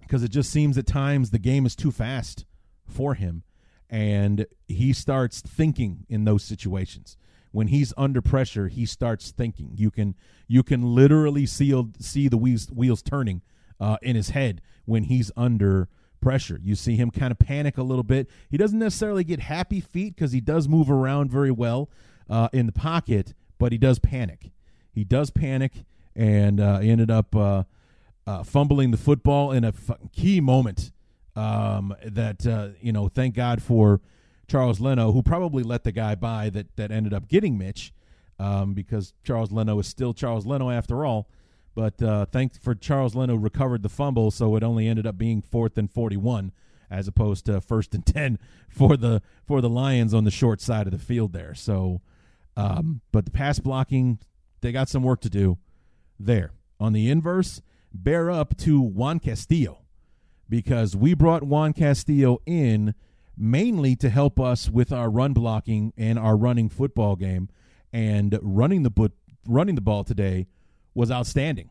because 0.00 0.22
it 0.22 0.30
just 0.30 0.50
seems 0.50 0.76
at 0.76 0.86
times 0.86 1.30
the 1.30 1.38
game 1.38 1.66
is 1.66 1.74
too 1.74 1.90
fast 1.90 2.44
for 2.86 3.14
him, 3.14 3.42
and 3.88 4.46
he 4.66 4.92
starts 4.92 5.40
thinking 5.40 6.04
in 6.08 6.24
those 6.24 6.44
situations. 6.44 7.16
When 7.52 7.68
he's 7.68 7.94
under 7.96 8.20
pressure, 8.20 8.66
he 8.68 8.84
starts 8.84 9.30
thinking. 9.30 9.72
You 9.76 9.90
can 9.90 10.16
you 10.48 10.62
can 10.62 10.94
literally 10.94 11.46
see 11.46 11.72
see 12.00 12.28
the 12.28 12.36
wheels 12.36 12.66
wheels 12.66 13.02
turning 13.02 13.42
uh, 13.80 13.96
in 14.02 14.16
his 14.16 14.30
head 14.30 14.60
when 14.84 15.04
he's 15.04 15.30
under 15.36 15.88
pressure. 16.20 16.58
You 16.62 16.74
see 16.74 16.96
him 16.96 17.10
kind 17.10 17.30
of 17.30 17.38
panic 17.38 17.76
a 17.76 17.82
little 17.82 18.02
bit. 18.02 18.28
He 18.50 18.56
doesn't 18.56 18.78
necessarily 18.78 19.24
get 19.24 19.40
happy 19.40 19.80
feet 19.80 20.16
because 20.16 20.32
he 20.32 20.40
does 20.40 20.66
move 20.66 20.90
around 20.90 21.30
very 21.30 21.50
well 21.50 21.90
uh, 22.28 22.48
in 22.52 22.66
the 22.66 22.72
pocket, 22.72 23.34
but 23.58 23.72
he 23.72 23.78
does 23.78 23.98
panic. 23.98 24.50
He 24.90 25.04
does 25.04 25.30
panic, 25.30 25.84
and 26.16 26.60
uh, 26.60 26.78
he 26.78 26.90
ended 26.90 27.10
up 27.10 27.36
uh, 27.36 27.64
uh 28.26 28.42
fumbling 28.42 28.90
the 28.90 28.96
football 28.96 29.52
in 29.52 29.64
a 29.64 29.72
key 30.12 30.40
moment. 30.40 30.92
Um, 31.36 31.94
that 32.04 32.46
uh, 32.46 32.68
you 32.80 32.92
know, 32.92 33.08
thank 33.08 33.34
God 33.34 33.60
for 33.60 34.00
Charles 34.46 34.80
Leno, 34.80 35.12
who 35.12 35.22
probably 35.22 35.62
let 35.62 35.84
the 35.84 35.92
guy 35.92 36.14
by 36.14 36.48
that 36.50 36.74
that 36.76 36.90
ended 36.90 37.12
up 37.12 37.28
getting 37.28 37.58
Mitch, 37.58 37.92
um, 38.38 38.72
because 38.72 39.12
Charles 39.24 39.52
Leno 39.52 39.78
is 39.78 39.88
still 39.88 40.14
Charles 40.14 40.46
Leno 40.46 40.70
after 40.70 41.04
all. 41.04 41.28
But 41.74 42.00
uh, 42.02 42.26
thanks 42.26 42.56
for 42.58 42.74
Charles 42.74 43.14
Leno 43.14 43.34
recovered 43.34 43.82
the 43.82 43.88
fumble, 43.88 44.30
so 44.30 44.56
it 44.56 44.62
only 44.62 44.86
ended 44.86 45.06
up 45.06 45.18
being 45.18 45.42
fourth 45.42 45.76
and 45.76 45.90
forty-one 45.90 46.52
as 46.90 47.08
opposed 47.08 47.46
to 47.46 47.60
first 47.60 47.94
and 47.94 48.06
ten 48.14 48.38
for 48.68 48.96
the 48.96 49.22
for 49.46 49.60
the 49.60 49.68
Lions 49.68 50.14
on 50.14 50.24
the 50.24 50.30
short 50.30 50.60
side 50.60 50.86
of 50.86 50.92
the 50.92 50.98
field 50.98 51.32
there. 51.32 51.54
So, 51.54 52.00
um, 52.56 53.00
but 53.12 53.24
the 53.24 53.30
pass 53.30 53.58
blocking, 53.58 54.18
they 54.60 54.72
got 54.72 54.88
some 54.88 55.02
work 55.02 55.20
to 55.22 55.30
do 55.30 55.58
there. 56.18 56.52
On 56.78 56.92
the 56.92 57.10
inverse, 57.10 57.60
bear 57.92 58.30
up 58.30 58.56
to 58.58 58.80
Juan 58.80 59.18
Castillo 59.18 59.78
because 60.48 60.94
we 60.94 61.14
brought 61.14 61.42
Juan 61.42 61.72
Castillo 61.72 62.40
in 62.46 62.94
mainly 63.36 63.96
to 63.96 64.10
help 64.10 64.38
us 64.38 64.68
with 64.70 64.92
our 64.92 65.10
run 65.10 65.32
blocking 65.32 65.92
and 65.96 66.18
our 66.18 66.36
running 66.36 66.68
football 66.68 67.16
game 67.16 67.48
and 67.92 68.38
running 68.42 68.82
the 68.82 68.90
but 68.90 69.12
running 69.46 69.74
the 69.74 69.80
ball 69.80 70.04
today 70.04 70.46
was 70.94 71.10
outstanding. 71.10 71.70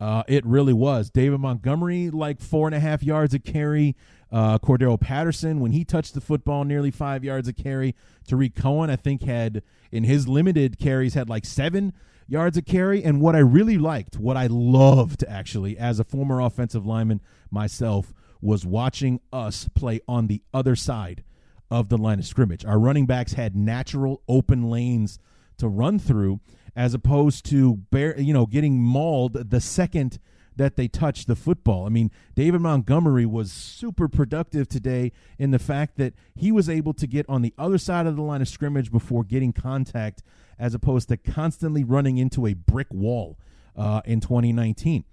Uh, 0.00 0.22
it 0.28 0.46
really 0.46 0.72
was. 0.72 1.10
David 1.10 1.40
Montgomery, 1.40 2.10
like 2.10 2.40
four 2.40 2.68
and 2.68 2.74
a 2.74 2.80
half 2.80 3.02
yards 3.02 3.34
a 3.34 3.38
carry. 3.38 3.96
Uh, 4.30 4.58
Cordarrelle 4.58 5.00
Patterson, 5.00 5.58
when 5.58 5.72
he 5.72 5.84
touched 5.84 6.14
the 6.14 6.20
football, 6.20 6.64
nearly 6.64 6.90
five 6.90 7.24
yards 7.24 7.48
a 7.48 7.52
carry. 7.52 7.94
Tarik 8.26 8.54
Cohen, 8.54 8.90
I 8.90 8.96
think, 8.96 9.22
had 9.22 9.62
in 9.90 10.04
his 10.04 10.28
limited 10.28 10.78
carries 10.78 11.14
had 11.14 11.28
like 11.28 11.44
seven 11.44 11.92
yards 12.28 12.56
a 12.56 12.62
carry. 12.62 13.02
And 13.02 13.20
what 13.20 13.34
I 13.34 13.40
really 13.40 13.78
liked, 13.78 14.18
what 14.18 14.36
I 14.36 14.46
loved 14.46 15.24
actually, 15.26 15.76
as 15.76 15.98
a 15.98 16.04
former 16.04 16.40
offensive 16.40 16.86
lineman 16.86 17.20
myself, 17.50 18.12
was 18.40 18.64
watching 18.64 19.20
us 19.32 19.68
play 19.74 20.00
on 20.06 20.28
the 20.28 20.42
other 20.54 20.76
side 20.76 21.24
of 21.70 21.88
the 21.88 21.98
line 21.98 22.18
of 22.18 22.26
scrimmage. 22.26 22.64
Our 22.64 22.78
running 22.78 23.06
backs 23.06 23.32
had 23.32 23.56
natural 23.56 24.22
open 24.28 24.70
lanes 24.70 25.18
to 25.56 25.68
run 25.68 25.98
through 25.98 26.40
as 26.78 26.94
opposed 26.94 27.44
to 27.44 27.74
bear, 27.90 28.18
you 28.20 28.32
know, 28.32 28.46
getting 28.46 28.80
mauled 28.80 29.50
the 29.50 29.60
second 29.60 30.20
that 30.54 30.76
they 30.76 30.86
touch 30.86 31.26
the 31.26 31.34
football. 31.34 31.86
I 31.86 31.88
mean, 31.88 32.12
David 32.36 32.60
Montgomery 32.60 33.26
was 33.26 33.50
super 33.50 34.06
productive 34.06 34.68
today 34.68 35.10
in 35.40 35.50
the 35.50 35.58
fact 35.58 35.96
that 35.96 36.14
he 36.36 36.52
was 36.52 36.68
able 36.68 36.94
to 36.94 37.08
get 37.08 37.28
on 37.28 37.42
the 37.42 37.52
other 37.58 37.78
side 37.78 38.06
of 38.06 38.14
the 38.14 38.22
line 38.22 38.42
of 38.42 38.48
scrimmage 38.48 38.92
before 38.92 39.24
getting 39.24 39.52
contact, 39.52 40.22
as 40.56 40.72
opposed 40.72 41.08
to 41.08 41.16
constantly 41.16 41.82
running 41.82 42.16
into 42.16 42.46
a 42.46 42.54
brick 42.54 42.88
wall 42.92 43.36
uh, 43.76 44.00
in 44.04 44.20
2019. 44.20 45.04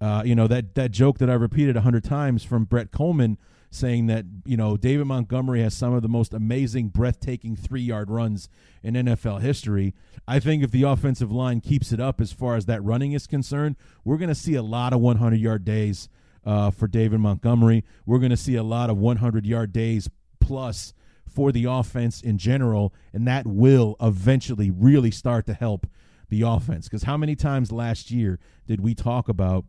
Uh, 0.00 0.22
you 0.26 0.34
know 0.34 0.48
that 0.48 0.74
that 0.74 0.90
joke 0.90 1.18
that 1.18 1.30
I 1.30 1.34
repeated 1.34 1.76
a 1.76 1.82
hundred 1.82 2.02
times 2.02 2.42
from 2.42 2.64
Brett 2.64 2.90
Kollmann 2.90 3.36
saying 3.74 4.06
that 4.06 4.24
you 4.44 4.56
know 4.56 4.76
David 4.76 5.06
Montgomery 5.06 5.62
has 5.62 5.74
some 5.74 5.92
of 5.92 6.02
the 6.02 6.08
most 6.08 6.32
amazing, 6.32 6.88
breathtaking 6.88 7.56
three-yard 7.56 8.10
runs 8.10 8.48
in 8.82 8.94
NFL 8.94 9.40
history. 9.40 9.94
I 10.26 10.40
think 10.40 10.62
if 10.62 10.70
the 10.70 10.82
offensive 10.84 11.30
line 11.30 11.60
keeps 11.60 11.92
it 11.92 12.00
up 12.00 12.20
as 12.20 12.32
far 12.32 12.56
as 12.56 12.66
that 12.66 12.82
running 12.82 13.12
is 13.12 13.26
concerned, 13.26 13.76
we're 14.04 14.16
going 14.16 14.28
to 14.28 14.34
see 14.34 14.54
a 14.54 14.62
lot 14.62 14.92
of 14.92 15.00
100-yard 15.00 15.64
days 15.64 16.08
uh, 16.44 16.70
for 16.70 16.86
David 16.86 17.20
Montgomery. 17.20 17.84
We're 18.06 18.18
going 18.18 18.30
to 18.30 18.36
see 18.36 18.54
a 18.54 18.62
lot 18.62 18.90
of 18.90 18.96
100-yard 18.96 19.72
days 19.72 20.08
plus 20.40 20.94
for 21.28 21.52
the 21.52 21.64
offense 21.64 22.20
in 22.20 22.38
general, 22.38 22.94
and 23.12 23.26
that 23.26 23.46
will 23.46 23.96
eventually 24.00 24.70
really 24.70 25.10
start 25.10 25.46
to 25.46 25.54
help 25.54 25.86
the 26.28 26.42
offense. 26.42 26.86
Because 26.88 27.02
how 27.04 27.16
many 27.16 27.34
times 27.34 27.72
last 27.72 28.10
year 28.10 28.38
did 28.66 28.80
we 28.80 28.94
talk 28.94 29.28
about? 29.28 29.64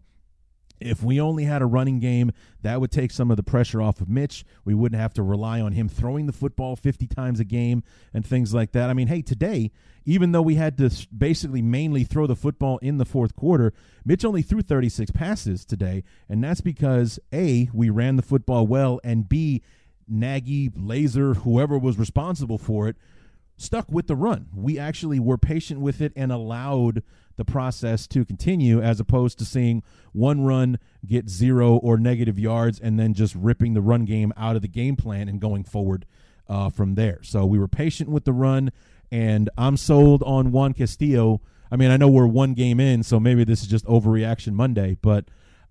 If 0.80 1.04
we 1.04 1.20
only 1.20 1.46
had 1.46 1.62
a 1.62 1.66
running 1.66 2.00
game, 2.00 2.32
that 2.62 2.82
would 2.82 2.92
take 2.92 3.12
some 3.12 3.32
of 3.32 3.38
the 3.38 3.44
pressure 3.44 3.82
off 3.82 4.02
of 4.02 4.10
Mitch. 4.10 4.46
We 4.64 4.74
wouldn't 4.74 5.00
have 5.00 5.14
to 5.16 5.24
rely 5.24 5.62
on 5.62 5.74
him 5.74 5.88
throwing 5.88 6.26
the 6.26 6.34
football 6.34 6.76
50 6.76 7.08
times 7.08 7.40
a 7.40 7.46
game 7.46 7.84
and 8.14 8.26
things 8.26 8.54
like 8.54 8.72
that. 8.74 8.90
I 8.90 8.94
mean, 8.94 9.08
hey, 9.08 9.22
today, 9.22 9.72
even 10.06 10.32
though 10.32 10.42
we 10.42 10.56
had 10.56 10.78
to 10.78 10.92
basically 11.16 11.62
mainly 11.62 12.04
throw 12.04 12.28
the 12.28 12.36
football 12.36 12.78
in 12.80 12.98
the 12.98 13.06
fourth 13.06 13.36
quarter, 13.36 13.74
Mitch 14.04 14.26
only 14.26 14.42
threw 14.42 14.62
36 14.62 15.12
passes 15.12 15.66
today. 15.66 16.04
And 16.30 16.44
that's 16.44 16.62
because, 16.62 17.20
A, 17.34 17.70
we 17.74 17.90
ran 17.90 18.16
the 18.16 18.22
football 18.22 18.68
well, 18.68 19.00
and 19.04 19.28
B, 19.28 19.64
Nagy, 20.08 20.70
Lazor, 20.70 21.38
whoever 21.38 21.78
was 21.78 21.98
responsible 21.98 22.58
for 22.58 22.88
it, 22.88 22.96
stuck 23.58 23.90
with 23.92 24.08
the 24.08 24.16
run. 24.16 24.48
We 24.54 24.78
actually 24.78 25.20
were 25.20 25.38
patient 25.38 25.80
with 25.80 26.02
it 26.02 26.14
and 26.16 26.32
allowed 26.32 27.04
the 27.38 27.46
process 27.46 28.08
to 28.08 28.26
continue 28.26 28.82
as 28.82 29.00
opposed 29.00 29.38
to 29.40 29.46
seeing 29.46 29.84
one 30.14 30.42
run 30.42 30.80
get 31.06 31.30
zero 31.30 31.76
or 31.78 31.98
negative 31.98 32.40
yards 32.40 32.80
and 32.80 33.00
then 33.00 33.14
just 33.14 33.36
ripping 33.36 33.74
the 33.74 33.82
run 33.82 34.06
game 34.06 34.32
out 34.38 34.56
of 34.56 34.62
the 34.62 34.68
game 34.68 34.96
plan 34.96 35.28
and 35.28 35.42
going 35.42 35.64
forward 35.64 36.06
uh, 36.48 36.70
from 36.70 36.96
there. 36.96 37.20
So 37.24 37.46
we 37.46 37.60
were 37.60 37.68
patient 37.68 38.10
with 38.10 38.26
the 38.26 38.34
run, 38.34 38.72
and 39.12 39.50
I'm 39.58 39.78
sold 39.78 40.24
on 40.24 40.52
Juan 40.52 40.74
Castillo. 40.74 41.42
I 41.72 41.76
mean, 41.76 41.92
I 41.92 41.98
know 41.98 42.08
we're 42.08 42.28
one 42.28 42.54
game 42.54 42.80
in, 42.80 43.04
so 43.04 43.20
maybe 43.20 43.44
this 43.44 43.62
is 43.62 43.68
just 43.68 43.86
overreaction 43.86 44.54
Monday, 44.54 44.98
but 45.02 45.26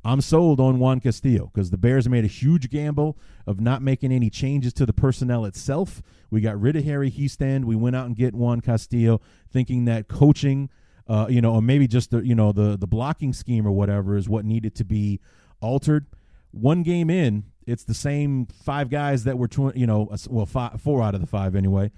I'm 0.05 0.21
sold 0.21 0.61
on 0.61 0.79
Juan 0.79 1.01
Castillo 1.01 1.51
because 1.53 1.71
the 1.71 1.79
Bears 1.79 2.09
made 2.09 2.25
a 2.25 2.29
huge 2.29 2.71
gamble 2.71 3.17
of 3.47 3.61
not 3.61 3.81
making 3.81 4.13
any 4.13 4.29
changes 4.29 4.73
to 4.75 4.87
the 4.87 4.93
personnel 4.93 5.45
itself. 5.45 6.03
We 6.31 6.41
got 6.41 6.61
rid 6.61 6.77
of 6.77 6.85
Harry 6.85 7.11
Hiestand. 7.11 7.65
We 7.65 7.77
went 7.77 7.97
out 7.97 8.07
and 8.07 8.15
get 8.15 8.35
Juan 8.35 8.61
Castillo, 8.61 9.21
thinking 9.51 9.85
that 9.87 10.09
coaching– 10.09 10.69
uh, 11.07 11.27
you 11.29 11.41
know, 11.41 11.55
or 11.55 11.63
maybe 11.63 11.87
just 11.87 12.11
the 12.11 12.21
you 12.21 12.35
know 12.35 12.53
the 12.53 12.77
the 12.77 12.87
blocking 12.87 13.33
scheme 13.33 13.67
or 13.67 13.73
whatever 13.73 14.17
is 14.17 14.29
what 14.29 14.45
needed 14.45 14.75
to 14.77 14.85
be 14.85 15.21
altered. 15.61 16.07
One 16.51 16.83
game 16.83 17.11
in, 17.11 17.45
it's 17.67 17.85
the 17.85 17.95
same 17.95 18.47
five 18.47 18.89
guys 18.89 19.25
that 19.25 19.37
were 19.37 19.49
tw- 19.49 19.77
you 19.77 19.87
know 19.87 20.11
well 20.31 20.47
five, 20.47 20.81
four 20.81 21.03
out 21.03 21.15
of 21.15 21.21
the 21.21 21.27
five 21.27 21.55
anyway, 21.55 21.91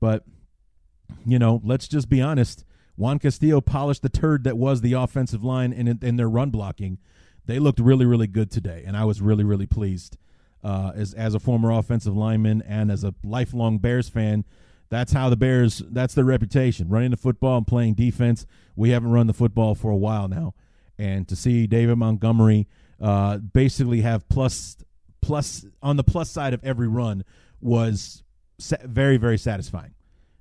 but 0.00 0.24
you 1.26 1.38
know 1.38 1.60
let's 1.64 1.88
just 1.88 2.08
be 2.08 2.20
honest. 2.20 2.64
Juan 2.96 3.18
Castillo 3.18 3.60
polished 3.60 4.02
the 4.02 4.08
turd 4.08 4.44
that 4.44 4.56
was 4.56 4.80
the 4.80 4.92
offensive 4.92 5.44
line 5.44 5.72
in 5.72 5.98
in 6.00 6.16
their 6.16 6.28
run 6.28 6.50
blocking. 6.50 6.98
They 7.46 7.58
looked 7.58 7.78
really 7.80 8.06
really 8.06 8.26
good 8.26 8.50
today, 8.50 8.84
and 8.86 8.96
I 8.96 9.04
was 9.04 9.20
really 9.20 9.44
really 9.44 9.66
pleased. 9.66 10.16
Uh, 10.62 10.92
as 10.94 11.12
as 11.12 11.34
a 11.34 11.38
former 11.38 11.70
offensive 11.70 12.16
lineman 12.16 12.62
and 12.62 12.90
as 12.90 13.04
a 13.04 13.14
lifelong 13.22 13.78
Bears 13.78 14.08
fan, 14.08 14.44
that's 14.88 15.12
how 15.12 15.28
the 15.28 15.36
Bears. 15.36 15.82
That's 15.90 16.14
their 16.14 16.24
reputation: 16.24 16.88
running 16.88 17.10
the 17.10 17.16
football 17.16 17.58
and 17.58 17.66
playing 17.66 17.94
defense. 17.94 18.46
We 18.76 18.90
haven't 18.90 19.10
run 19.10 19.26
the 19.26 19.34
football 19.34 19.74
for 19.74 19.90
a 19.90 19.96
while 19.96 20.26
now, 20.28 20.54
and 20.98 21.28
to 21.28 21.36
see 21.36 21.66
David 21.66 21.96
Montgomery 21.96 22.66
uh, 23.00 23.38
basically 23.38 24.00
have 24.00 24.28
plus 24.28 24.76
plus 25.20 25.66
on 25.82 25.96
the 25.96 26.04
plus 26.04 26.30
side 26.30 26.54
of 26.54 26.64
every 26.64 26.88
run 26.88 27.24
was 27.60 28.22
sa- 28.58 28.76
very 28.84 29.18
very 29.18 29.38
satisfying, 29.38 29.94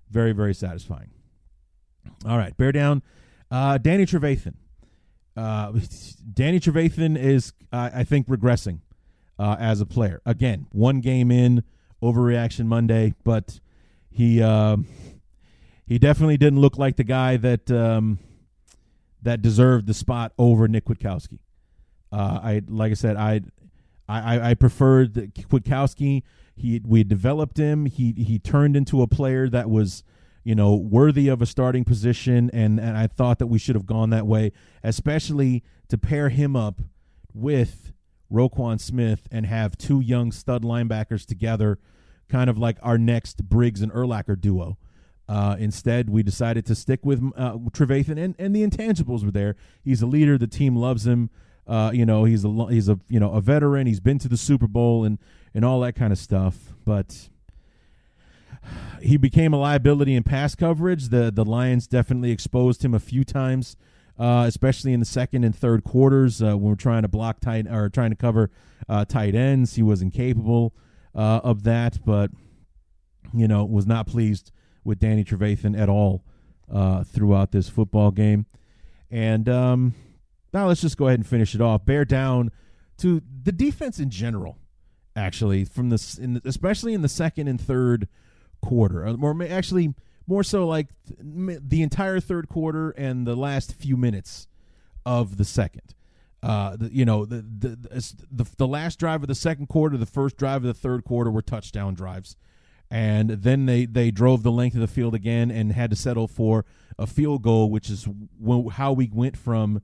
very 0.09 0.31
very 0.31 0.53
satisfying. 0.53 1.09
All 2.25 2.37
right, 2.37 2.55
bear 2.55 2.71
down, 2.71 3.01
uh, 3.51 3.77
Danny 3.77 4.05
Trevathan. 4.05 4.55
Uh, 5.35 5.73
Danny 6.33 6.59
Trevathan 6.59 7.17
is, 7.17 7.53
I 7.71 8.03
think, 8.03 8.27
regressing 8.27 8.79
uh, 9.39 9.55
as 9.59 9.81
a 9.81 9.85
player. 9.85 10.21
Again, 10.25 10.67
one 10.71 11.01
game 11.01 11.31
in, 11.31 11.63
overreaction 12.01 12.65
Monday, 12.65 13.13
but 13.23 13.59
he 14.09 14.41
uh, 14.41 14.77
he 15.85 15.97
definitely 15.97 16.37
didn't 16.37 16.59
look 16.59 16.77
like 16.77 16.97
the 16.97 17.03
guy 17.03 17.37
that 17.37 17.71
um, 17.71 18.19
that 19.21 19.41
deserved 19.41 19.87
the 19.87 19.93
spot 19.93 20.33
over 20.37 20.67
Nick 20.67 20.85
Kwiatkowski. 20.85 21.39
Uh, 22.11 22.39
I 22.43 22.61
like 22.67 22.91
I 22.91 22.95
said, 22.95 23.15
I 23.15 23.41
I, 24.07 24.51
I 24.51 24.53
preferred 24.53 25.13
Kwiatkowski. 25.13 26.23
He 26.55 26.81
we 26.85 27.03
developed 27.03 27.57
him. 27.57 27.85
He 27.85 28.11
he 28.11 28.37
turned 28.37 28.75
into 28.75 29.01
a 29.01 29.07
player 29.07 29.49
that 29.49 29.69
was 29.69 30.03
you 30.43 30.55
know 30.55 30.75
worthy 30.75 31.27
of 31.27 31.41
a 31.41 31.45
starting 31.45 31.83
position, 31.83 32.49
and 32.53 32.79
and 32.79 32.97
I 32.97 33.07
thought 33.07 33.39
that 33.39 33.47
we 33.47 33.59
should 33.59 33.75
have 33.75 33.85
gone 33.85 34.09
that 34.11 34.27
way, 34.27 34.51
especially 34.83 35.63
to 35.89 35.97
pair 35.97 36.29
him 36.29 36.55
up 36.55 36.81
with 37.33 37.93
Roquan 38.31 38.79
Smith 38.79 39.27
and 39.31 39.45
have 39.45 39.77
two 39.77 39.99
young 39.99 40.31
stud 40.31 40.63
linebackers 40.63 41.25
together, 41.25 41.79
kind 42.29 42.49
of 42.49 42.57
like 42.57 42.77
our 42.81 42.97
next 42.97 43.47
Briggs 43.49 43.81
and 43.81 43.91
Urlacher 43.91 44.39
duo. 44.39 44.77
Uh, 45.29 45.55
instead, 45.57 46.09
we 46.09 46.21
decided 46.21 46.65
to 46.65 46.75
stick 46.75 46.99
with 47.03 47.23
uh, 47.37 47.53
Trevathan, 47.71 48.21
and, 48.21 48.35
and 48.37 48.55
the 48.55 48.65
intangibles 48.65 49.23
were 49.23 49.31
there. 49.31 49.55
He's 49.83 50.01
a 50.01 50.05
leader. 50.05 50.37
The 50.37 50.47
team 50.47 50.75
loves 50.75 51.07
him. 51.07 51.29
Uh, 51.65 51.91
you 51.93 52.05
know, 52.05 52.25
he's 52.25 52.43
a 52.43 52.67
he's 52.69 52.89
a 52.89 52.99
you 53.07 53.19
know 53.19 53.31
a 53.31 53.39
veteran. 53.39 53.87
He's 53.87 54.01
been 54.01 54.19
to 54.19 54.27
the 54.27 54.35
Super 54.35 54.67
Bowl 54.67 55.05
and 55.05 55.17
and 55.53 55.63
all 55.63 55.79
that 55.81 55.95
kind 55.95 56.11
of 56.11 56.19
stuff. 56.19 56.73
But 56.83 57.29
he 59.01 59.17
became 59.17 59.53
a 59.53 59.57
liability 59.57 60.15
in 60.15 60.23
pass 60.23 60.55
coverage. 60.55 61.09
The 61.09 61.31
the 61.31 61.45
Lions 61.45 61.87
definitely 61.87 62.31
exposed 62.31 62.83
him 62.83 62.93
a 62.93 62.99
few 62.99 63.23
times, 63.23 63.75
uh, 64.17 64.45
especially 64.47 64.93
in 64.93 64.99
the 64.99 65.05
second 65.05 65.43
and 65.43 65.55
third 65.55 65.83
quarters 65.83 66.41
uh, 66.41 66.57
when 66.57 66.69
we're 66.69 66.75
trying 66.75 67.01
to 67.03 67.07
block 67.07 67.39
tight 67.39 67.67
or 67.67 67.89
trying 67.89 68.11
to 68.11 68.15
cover 68.15 68.49
uh, 68.87 69.05
tight 69.05 69.35
ends. 69.35 69.75
He 69.75 69.83
was 69.83 70.01
incapable 70.01 70.73
uh, 71.15 71.41
of 71.43 71.63
that, 71.63 71.99
but 72.05 72.31
you 73.33 73.47
know 73.47 73.65
was 73.65 73.85
not 73.85 74.07
pleased 74.07 74.51
with 74.83 74.99
Danny 74.99 75.23
Trevathan 75.23 75.77
at 75.77 75.89
all 75.89 76.23
uh, 76.71 77.03
throughout 77.03 77.51
this 77.51 77.69
football 77.69 78.11
game. 78.11 78.45
And 79.09 79.47
um, 79.47 79.93
now 80.53 80.67
let's 80.67 80.81
just 80.81 80.97
go 80.97 81.07
ahead 81.07 81.19
and 81.19 81.27
finish 81.27 81.55
it 81.55 81.61
off. 81.61 81.85
Bear 81.85 82.05
down 82.05 82.51
to 82.97 83.21
the 83.43 83.51
defense 83.51 83.99
in 83.99 84.09
general, 84.09 84.57
actually, 85.15 85.65
from 85.65 85.89
this, 85.89 86.19
especially 86.45 86.93
in 86.93 87.01
the 87.01 87.09
second 87.09 87.47
and 87.47 87.59
third 87.59 88.07
quarter, 88.63 89.05
or 89.07 89.43
actually 89.43 89.93
more 90.25 90.43
so 90.43 90.65
like 90.65 90.87
the 91.19 91.81
entire 91.81 92.19
third 92.19 92.49
quarter 92.49 92.91
and 92.91 93.27
the 93.27 93.35
last 93.35 93.75
few 93.75 93.95
minutes 93.95 94.47
of 95.05 95.37
the 95.37 95.45
second. 95.45 95.93
Uh, 96.41 96.75
the, 96.75 96.93
you 96.93 97.05
know, 97.05 97.25
the, 97.25 97.37
the 97.37 97.77
the 98.31 98.49
the 98.57 98.67
last 98.67 98.99
drive 98.99 99.21
of 99.21 99.27
the 99.27 99.35
second 99.35 99.67
quarter, 99.67 99.95
the 99.97 100.05
first 100.05 100.37
drive 100.37 100.57
of 100.57 100.63
the 100.63 100.73
third 100.73 101.03
quarter 101.03 101.29
were 101.29 101.41
touchdown 101.41 101.93
drives 101.93 102.35
and 102.93 103.31
then 103.31 103.65
they 103.65 103.87
they 103.87 104.11
drove 104.11 104.43
the 104.43 104.51
length 104.51 104.75
of 104.75 104.81
the 104.81 104.87
field 104.87 105.15
again 105.15 105.49
and 105.49 105.71
had 105.71 105.89
to 105.89 105.95
settle 105.95 106.27
for 106.27 106.63
a 106.99 107.07
field 107.07 107.41
goal, 107.41 107.71
which 107.71 107.89
is 107.89 108.07
how 108.73 108.93
we 108.93 109.09
went 109.11 109.35
from 109.35 109.81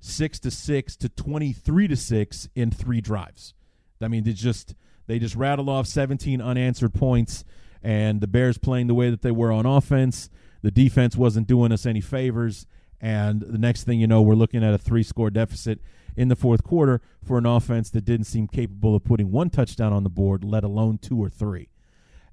six 0.00 0.38
to 0.38 0.50
six 0.50 0.94
to 0.96 1.08
twenty 1.08 1.54
three 1.54 1.88
to 1.88 1.96
six 1.96 2.50
in 2.54 2.70
three 2.70 3.00
drives. 3.00 3.54
I 4.02 4.08
mean, 4.08 4.24
they 4.24 4.34
just 4.34 4.74
they 5.06 5.18
just 5.18 5.34
rattled 5.34 5.70
off 5.70 5.86
seventeen 5.86 6.42
unanswered 6.42 6.92
points, 6.92 7.42
and 7.82 8.20
the 8.20 8.26
Bears 8.26 8.58
playing 8.58 8.86
the 8.86 8.94
way 8.94 9.10
that 9.10 9.22
they 9.22 9.30
were 9.30 9.52
on 9.52 9.66
offense. 9.66 10.30
The 10.62 10.70
defense 10.70 11.16
wasn't 11.16 11.48
doing 11.48 11.72
us 11.72 11.86
any 11.86 12.00
favors, 12.00 12.66
and 13.00 13.40
the 13.40 13.58
next 13.58 13.84
thing 13.84 14.00
you 14.00 14.06
know, 14.06 14.22
we're 14.22 14.34
looking 14.34 14.62
at 14.62 14.74
a 14.74 14.78
three 14.78 15.02
score 15.02 15.30
deficit 15.30 15.80
in 16.16 16.28
the 16.28 16.36
fourth 16.36 16.62
quarter 16.62 17.00
for 17.24 17.38
an 17.38 17.46
offense 17.46 17.90
that 17.90 18.04
didn't 18.04 18.26
seem 18.26 18.46
capable 18.46 18.94
of 18.94 19.04
putting 19.04 19.30
one 19.32 19.50
touchdown 19.50 19.92
on 19.92 20.04
the 20.04 20.10
board, 20.10 20.44
let 20.44 20.62
alone 20.62 20.98
two 20.98 21.18
or 21.18 21.28
three 21.28 21.68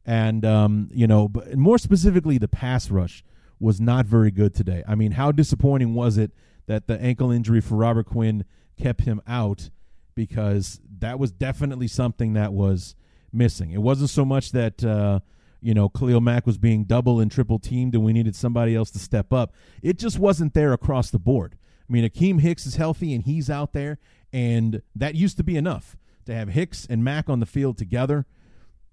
and 0.09 0.43
um, 0.43 0.89
you 0.91 1.05
know, 1.05 1.27
but 1.27 1.55
more 1.55 1.77
specifically, 1.77 2.39
the 2.39 2.47
pass 2.47 2.89
rush 2.89 3.23
was 3.59 3.79
not 3.79 4.07
very 4.07 4.31
good 4.31 4.55
today. 4.55 4.83
I 4.88 4.95
mean, 4.95 5.12
how 5.12 5.31
disappointing 5.31 5.93
was 5.93 6.17
it 6.17 6.31
that 6.65 6.88
the 6.88 6.99
ankle 6.99 7.29
injury 7.29 7.62
for 7.62 7.75
Robert 7.75 8.07
Quinn 8.07 8.43
kept 8.75 9.01
him 9.01 9.21
out? 9.27 9.69
Because 10.15 10.81
that 10.99 11.19
was 11.19 11.31
definitely 11.31 11.88
something 11.88 12.33
that 12.33 12.53
was 12.53 12.95
missing. 13.31 13.69
It 13.69 13.83
wasn't 13.83 14.09
so 14.09 14.25
much 14.25 14.51
that 14.53 14.83
uh, 14.83 15.19
you 15.61 15.73
know 15.73 15.89
Khalil 15.89 16.21
Mack 16.21 16.45
was 16.45 16.57
being 16.57 16.83
double 16.83 17.19
and 17.19 17.31
triple 17.31 17.59
teamed 17.59 17.95
and 17.95 18.03
we 18.03 18.13
needed 18.13 18.35
somebody 18.35 18.75
else 18.75 18.91
to 18.91 18.99
step 18.99 19.33
up. 19.33 19.53
It 19.81 19.97
just 19.97 20.19
wasn't 20.19 20.53
there 20.53 20.73
across 20.73 21.09
the 21.09 21.19
board. 21.19 21.57
I 21.89 21.91
mean, 21.91 22.07
Akiem 22.07 22.39
Hicks 22.41 22.65
is 22.65 22.75
healthy 22.75 23.13
and 23.13 23.23
he's 23.23 23.49
out 23.49 23.73
there, 23.73 23.97
and 24.31 24.81
that 24.95 25.15
used 25.15 25.37
to 25.37 25.43
be 25.43 25.57
enough 25.57 25.97
to 26.25 26.35
have 26.35 26.49
Hicks 26.49 26.85
and 26.89 27.03
Mack 27.03 27.29
on 27.29 27.39
the 27.39 27.45
field 27.45 27.77
together 27.77 28.25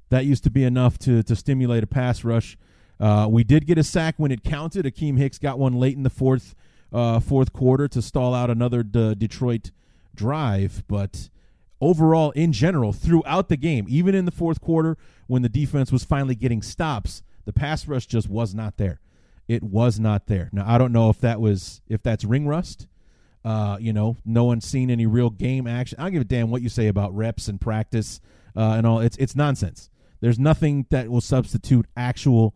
that 0.08 0.24
used 0.24 0.44
to 0.44 0.50
be 0.50 0.64
enough 0.64 0.98
to 1.00 1.22
to 1.22 1.36
stimulate 1.36 1.82
a 1.82 1.86
pass 1.86 2.24
rush. 2.24 2.56
Uh, 2.98 3.26
we 3.30 3.44
did 3.44 3.66
get 3.66 3.78
a 3.78 3.84
sack 3.84 4.14
when 4.16 4.30
it 4.30 4.42
counted. 4.42 4.86
Akiem 4.86 5.18
Hicks 5.18 5.38
got 5.38 5.58
one 5.58 5.74
late 5.74 5.96
in 5.96 6.02
the 6.02 6.10
fourth 6.10 6.54
uh, 6.92 7.20
fourth 7.20 7.52
quarter 7.52 7.88
to 7.88 8.00
stall 8.00 8.34
out 8.34 8.50
another 8.50 8.82
D- 8.82 9.14
Detroit 9.14 9.70
drive, 10.14 10.84
but 10.88 11.28
overall, 11.80 12.30
in 12.32 12.52
general, 12.52 12.92
throughout 12.92 13.48
the 13.48 13.56
game, 13.56 13.86
even 13.88 14.14
in 14.14 14.24
the 14.24 14.30
fourth 14.30 14.60
quarter 14.60 14.96
when 15.26 15.42
the 15.42 15.48
defense 15.48 15.92
was 15.92 16.04
finally 16.04 16.34
getting 16.34 16.62
stops, 16.62 17.22
the 17.44 17.52
pass 17.52 17.86
rush 17.86 18.06
just 18.06 18.28
was 18.28 18.54
not 18.54 18.76
there. 18.76 19.00
It 19.48 19.62
was 19.62 20.00
not 20.00 20.26
there. 20.26 20.50
Now 20.52 20.64
I 20.66 20.78
don't 20.78 20.92
know 20.92 21.08
if 21.08 21.20
that 21.20 21.40
was 21.40 21.80
if 21.88 22.02
that's 22.02 22.24
ring 22.24 22.46
rust. 22.46 22.86
Uh, 23.44 23.78
you 23.80 23.92
know, 23.92 24.16
no 24.24 24.42
one's 24.42 24.66
seen 24.66 24.90
any 24.90 25.06
real 25.06 25.30
game 25.30 25.68
action. 25.68 26.00
I 26.00 26.04
don't 26.04 26.12
give 26.12 26.22
a 26.22 26.24
damn 26.24 26.50
what 26.50 26.62
you 26.62 26.68
say 26.68 26.88
about 26.88 27.14
reps 27.14 27.46
and 27.46 27.60
practice 27.60 28.20
uh, 28.56 28.74
and 28.76 28.84
all. 28.86 28.98
It's 28.98 29.16
it's 29.18 29.36
nonsense. 29.36 29.88
There's 30.20 30.38
nothing 30.38 30.86
that 30.90 31.08
will 31.08 31.20
substitute 31.20 31.86
actual 31.96 32.54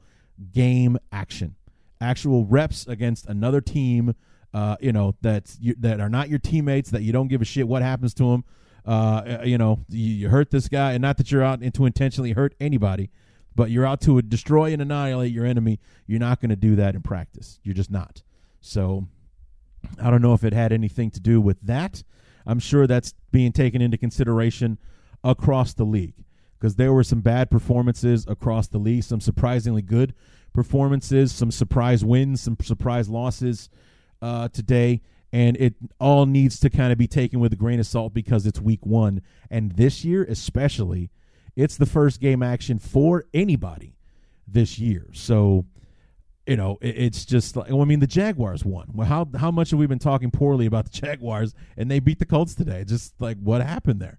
game 0.53 0.99
action, 1.13 1.55
actual 2.01 2.45
reps 2.45 2.89
against 2.89 3.27
another 3.27 3.61
team. 3.61 4.17
Uh, 4.53 4.77
you 4.81 4.91
know 4.93 5.15
that 5.21 5.57
that 5.79 6.01
are 6.01 6.09
not 6.09 6.29
your 6.29 6.41
teammates 6.41 6.91
that 6.91 7.03
you 7.03 7.13
don't 7.13 7.29
give 7.29 7.41
a 7.41 7.45
shit 7.45 7.69
what 7.69 7.83
happens 7.83 8.13
to 8.15 8.31
them. 8.31 8.45
Uh, 8.85 9.39
you 9.45 9.59
know 9.59 9.85
you, 9.89 10.15
you 10.15 10.29
hurt 10.29 10.51
this 10.51 10.69
guy, 10.69 10.93
and 10.93 11.03
not 11.03 11.17
that 11.19 11.31
you're 11.31 11.43
out 11.43 11.61
to 11.61 11.87
intentionally 11.87 12.33
hurt 12.33 12.55
anybody, 12.61 13.11
but 13.55 13.71
you're 13.71 13.87
out 13.87 14.01
to 14.03 14.21
destroy 14.23 14.73
and 14.73 14.81
annihilate 14.81 15.33
your 15.33 15.45
enemy. 15.45 15.81
You're 16.07 16.21
not 16.21 16.41
going 16.41 16.51
to 16.51 16.57
do 16.57 16.77
that 16.77 16.95
in 16.95 17.03
practice. 17.03 17.61
You're 17.63 17.75
just 17.75 17.91
not. 17.91 18.23
So 18.61 19.07
I 20.03 20.11
don't 20.11 20.23
know 20.23 20.35
if 20.35 20.45
it 20.45 20.53
had 20.53 20.73
anything 20.73 21.11
to 21.13 21.21
do 21.21 21.41
with 21.41 21.61
that. 21.63 22.03
I'm 22.47 22.59
sure 22.59 22.87
that's 22.87 23.15
being 23.31 23.53
taken 23.53 23.83
into 23.83 23.99
consideration 23.99 24.79
across 25.23 25.75
the 25.75 25.85
league 25.85 26.25
because 26.59 26.77
there 26.77 26.93
were 26.93 27.05
some 27.05 27.21
bad 27.21 27.51
performances 27.51 28.27
across 28.29 28.69
the 28.69 28.79
league, 28.79 29.05
some 29.05 29.21
surprisingly 29.21 29.83
good 29.83 30.15
performances, 30.53 31.33
some 31.33 31.51
surprise 31.51 32.05
wins, 32.05 32.41
some 32.41 32.57
surprise 32.63 33.09
losses 33.09 33.69
uh, 34.21 34.49
today. 34.49 35.01
And 35.33 35.57
it 35.59 35.75
all 36.01 36.27
needs 36.27 36.59
to 36.61 36.71
kind 36.71 36.93
of 36.93 36.99
be 36.99 37.07
taken 37.07 37.39
with 37.39 37.53
a 37.53 37.57
grain 37.57 37.79
of 37.79 37.87
salt 37.87 38.13
because 38.13 38.47
it's 38.47 38.61
week 38.61 38.85
one. 38.85 39.23
And 39.49 39.73
this 39.73 40.05
year, 40.05 40.25
especially, 40.25 41.11
it's 41.55 41.77
the 41.77 41.87
first 41.87 42.21
game 42.21 42.43
action 42.43 42.79
for 42.79 43.27
anybody 43.33 43.97
this 44.49 44.79
year. 44.79 45.07
So, 45.13 45.67
you 46.47 46.57
know, 46.57 46.79
it, 46.81 46.97
it's 46.97 47.25
just 47.25 47.55
like, 47.55 47.69
well, 47.71 47.83
I 47.83 47.85
mean, 47.85 48.01
the 48.01 48.07
Jaguars 48.09 48.65
won. 48.65 48.91
Well, 48.93 49.07
how, 49.07 49.29
how 49.39 49.51
much 49.51 49.71
have 49.71 49.79
we 49.79 49.87
been 49.87 50.01
talking 50.01 50.31
poorly 50.31 50.67
about 50.67 50.91
the 50.91 51.01
Jaguars 51.07 51.55
and 51.77 51.91
they 51.91 52.01
beat 52.01 52.19
the 52.19 52.27
Colts 52.27 52.55
today? 52.55 52.85
Just 52.85 53.15
like 53.21 53.39
what 53.39 53.63
happened 53.63 54.01
there? 54.01 54.19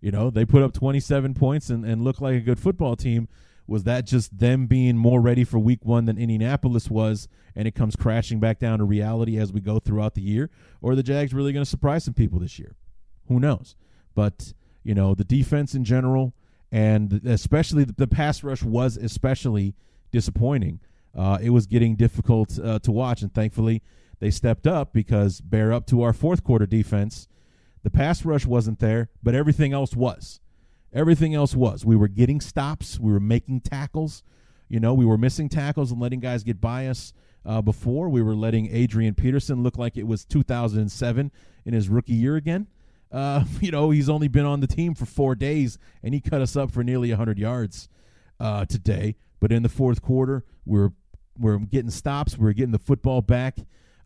You 0.00 0.10
know, 0.10 0.30
they 0.30 0.44
put 0.44 0.62
up 0.62 0.72
27 0.72 1.34
points 1.34 1.70
and, 1.70 1.84
and 1.84 2.02
looked 2.02 2.20
like 2.20 2.34
a 2.34 2.40
good 2.40 2.58
football 2.58 2.96
team. 2.96 3.28
Was 3.66 3.84
that 3.84 4.06
just 4.06 4.38
them 4.38 4.66
being 4.66 4.96
more 4.96 5.20
ready 5.20 5.44
for 5.44 5.58
week 5.58 5.84
one 5.84 6.04
than 6.04 6.18
Indianapolis 6.18 6.90
was, 6.90 7.28
and 7.54 7.66
it 7.68 7.74
comes 7.74 7.96
crashing 7.96 8.40
back 8.40 8.58
down 8.58 8.78
to 8.78 8.84
reality 8.84 9.38
as 9.38 9.52
we 9.52 9.60
go 9.60 9.78
throughout 9.78 10.14
the 10.14 10.22
year? 10.22 10.50
Or 10.80 10.94
the 10.94 11.02
Jags 11.02 11.32
really 11.32 11.52
going 11.52 11.64
to 11.64 11.70
surprise 11.70 12.04
some 12.04 12.14
people 12.14 12.38
this 12.38 12.58
year? 12.58 12.74
Who 13.28 13.38
knows? 13.38 13.76
But, 14.14 14.52
you 14.82 14.94
know, 14.94 15.14
the 15.14 15.24
defense 15.24 15.74
in 15.74 15.84
general, 15.84 16.34
and 16.70 17.24
especially 17.24 17.84
the, 17.84 17.94
the 17.96 18.08
pass 18.08 18.42
rush 18.42 18.62
was 18.62 18.96
especially 18.96 19.74
disappointing. 20.10 20.80
Uh, 21.16 21.38
it 21.40 21.50
was 21.50 21.66
getting 21.66 21.96
difficult 21.96 22.58
uh, 22.58 22.78
to 22.80 22.90
watch, 22.90 23.22
and 23.22 23.32
thankfully 23.32 23.82
they 24.18 24.30
stepped 24.30 24.66
up 24.66 24.92
because 24.92 25.40
bear 25.40 25.72
up 25.72 25.86
to 25.86 26.02
our 26.02 26.12
fourth 26.12 26.42
quarter 26.42 26.66
defense 26.66 27.28
the 27.82 27.90
pass 27.90 28.24
rush 28.24 28.46
wasn't 28.46 28.78
there, 28.78 29.08
but 29.22 29.34
everything 29.34 29.72
else 29.72 29.94
was. 29.94 30.40
Everything 30.94 31.34
else 31.34 31.54
was. 31.54 31.84
We 31.84 31.96
were 31.96 32.08
getting 32.08 32.40
stops. 32.40 32.98
We 32.98 33.12
were 33.12 33.20
making 33.20 33.60
tackles. 33.62 34.22
You 34.68 34.80
know, 34.80 34.94
we 34.94 35.04
were 35.04 35.18
missing 35.18 35.48
tackles 35.48 35.90
and 35.90 36.00
letting 36.00 36.20
guys 36.20 36.44
get 36.44 36.60
by 36.60 36.86
us. 36.86 37.12
Uh, 37.44 37.60
before 37.60 38.08
we 38.08 38.22
were 38.22 38.36
letting 38.36 38.72
Adrian 38.72 39.14
Peterson 39.14 39.62
look 39.62 39.76
like 39.76 39.96
it 39.96 40.06
was 40.06 40.24
2007 40.24 41.32
in 41.64 41.74
his 41.74 41.88
rookie 41.88 42.12
year 42.12 42.36
again. 42.36 42.68
Uh, 43.10 43.44
you 43.60 43.70
know, 43.70 43.90
he's 43.90 44.08
only 44.08 44.28
been 44.28 44.46
on 44.46 44.60
the 44.60 44.66
team 44.66 44.94
for 44.94 45.06
four 45.06 45.34
days, 45.34 45.78
and 46.02 46.14
he 46.14 46.20
cut 46.20 46.40
us 46.40 46.56
up 46.56 46.70
for 46.70 46.84
nearly 46.84 47.10
100 47.10 47.38
yards 47.38 47.88
uh, 48.38 48.64
today. 48.64 49.16
But 49.40 49.50
in 49.50 49.62
the 49.62 49.68
fourth 49.68 50.02
quarter, 50.02 50.44
we're 50.64 50.90
we're 51.38 51.58
getting 51.58 51.90
stops. 51.90 52.36
We're 52.36 52.52
getting 52.52 52.72
the 52.72 52.78
football 52.78 53.22
back 53.22 53.56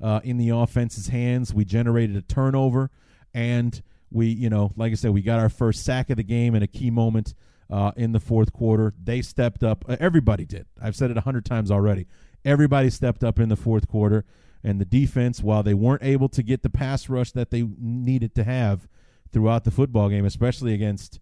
uh, 0.01 0.21
in 0.23 0.39
the 0.39 0.51
offense's 0.51 1.09
hands. 1.09 1.53
We 1.53 1.65
generated 1.65 2.17
a 2.17 2.23
turnover 2.23 2.91
and 3.35 3.83
we, 4.11 4.27
you 4.27 4.49
know, 4.49 4.73
like 4.77 4.93
I 4.93 4.95
said, 4.95 5.13
we 5.13 5.23
got 5.23 5.41
our 5.41 5.49
first 5.49 5.85
sack 5.85 6.11
of 6.11 6.17
the 6.17 6.23
game 6.23 6.55
in 6.55 6.63
a 6.63 6.67
key 6.67 6.91
moment 6.91 7.35
uh, 7.71 7.93
in 7.97 8.13
the 8.13 8.21
fourth 8.21 8.53
quarter. 8.53 8.95
They 9.03 9.23
stepped 9.23 9.63
up. 9.63 9.85
Uh, 9.89 9.97
everybody 9.99 10.45
did. 10.45 10.67
I've 10.81 10.97
said 10.97 11.11
it 11.11 11.17
a 11.17 11.23
hundred 11.23 11.45
times 11.45 11.71
already. 11.71 12.07
Everybody 12.45 12.91
stepped 12.91 13.25
up 13.25 13.39
in 13.41 13.49
the 13.49 13.57
fourth 13.57 13.89
quarter, 13.89 14.25
and 14.63 14.81
the 14.81 14.85
defense, 14.85 15.43
while 15.43 15.63
they 15.63 15.75
weren't 15.75 16.05
able 16.05 16.29
to 16.31 16.43
get 16.43 16.63
the 16.63 16.71
pass 16.71 17.09
rush 17.09 17.33
that 17.33 17.51
they 17.51 17.63
needed 17.79 18.35
to 18.37 18.45
have 18.45 18.89
throughout 19.33 19.65
the 19.65 19.71
football 19.71 20.09
game, 20.09 20.25
especially 20.25 20.73
against 20.73 21.19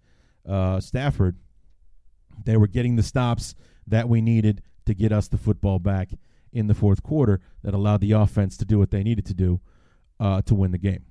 uh, 0.46 0.80
Stafford, 0.80 1.38
they 2.44 2.56
were 2.56 2.66
getting 2.66 2.96
the 2.96 3.02
stops 3.02 3.54
that 3.86 4.08
we 4.08 4.20
needed 4.20 4.62
to 4.86 4.94
get 4.94 5.12
us 5.12 5.28
the 5.28 5.38
football 5.38 5.78
back 5.78 6.10
in 6.52 6.66
the 6.66 6.74
fourth 6.74 7.02
quarter 7.02 7.40
that 7.62 7.74
allowed 7.74 8.00
the 8.00 8.12
offense 8.12 8.56
to 8.58 8.64
do 8.64 8.78
what 8.78 8.90
they 8.90 9.02
needed 9.02 9.24
to 9.26 9.34
do 9.34 9.60
uh, 10.20 10.42
to 10.42 10.54
win 10.54 10.70
the 10.70 10.78
game. 10.78 11.04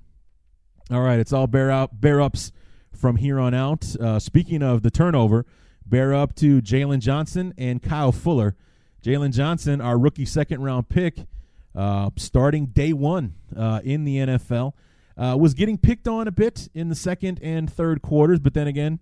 All 0.90 1.00
right, 1.00 1.18
it's 1.18 1.32
all 1.32 1.46
bear 1.46 1.70
out 1.70 1.98
bear 2.00 2.20
ups 2.20 2.52
from 2.94 3.16
here 3.16 3.40
on 3.40 3.54
out. 3.54 3.96
Uh, 3.96 4.18
speaking 4.18 4.62
of 4.62 4.82
the 4.82 4.90
turnover, 4.90 5.46
bear 5.86 6.12
up 6.12 6.34
to 6.36 6.60
Jaylon 6.60 7.00
Johnson 7.00 7.54
and 7.56 7.82
Kyle 7.82 8.12
Fuller. 8.12 8.54
Jaylon 9.02 9.32
Johnson, 9.32 9.80
our 9.80 9.98
rookie 9.98 10.26
second 10.26 10.62
round 10.62 10.90
pick, 10.90 11.26
uh, 11.74 12.10
starting 12.16 12.66
day 12.66 12.92
one 12.92 13.34
uh, 13.56 13.80
in 13.82 14.04
the 14.04 14.18
NFL, 14.18 14.74
uh, 15.16 15.36
was 15.38 15.54
getting 15.54 15.78
picked 15.78 16.06
on 16.06 16.28
a 16.28 16.32
bit 16.32 16.68
in 16.74 16.90
the 16.90 16.94
second 16.94 17.40
and 17.42 17.72
third 17.72 18.02
quarters, 18.02 18.38
but 18.38 18.52
then 18.52 18.66
again, 18.66 18.98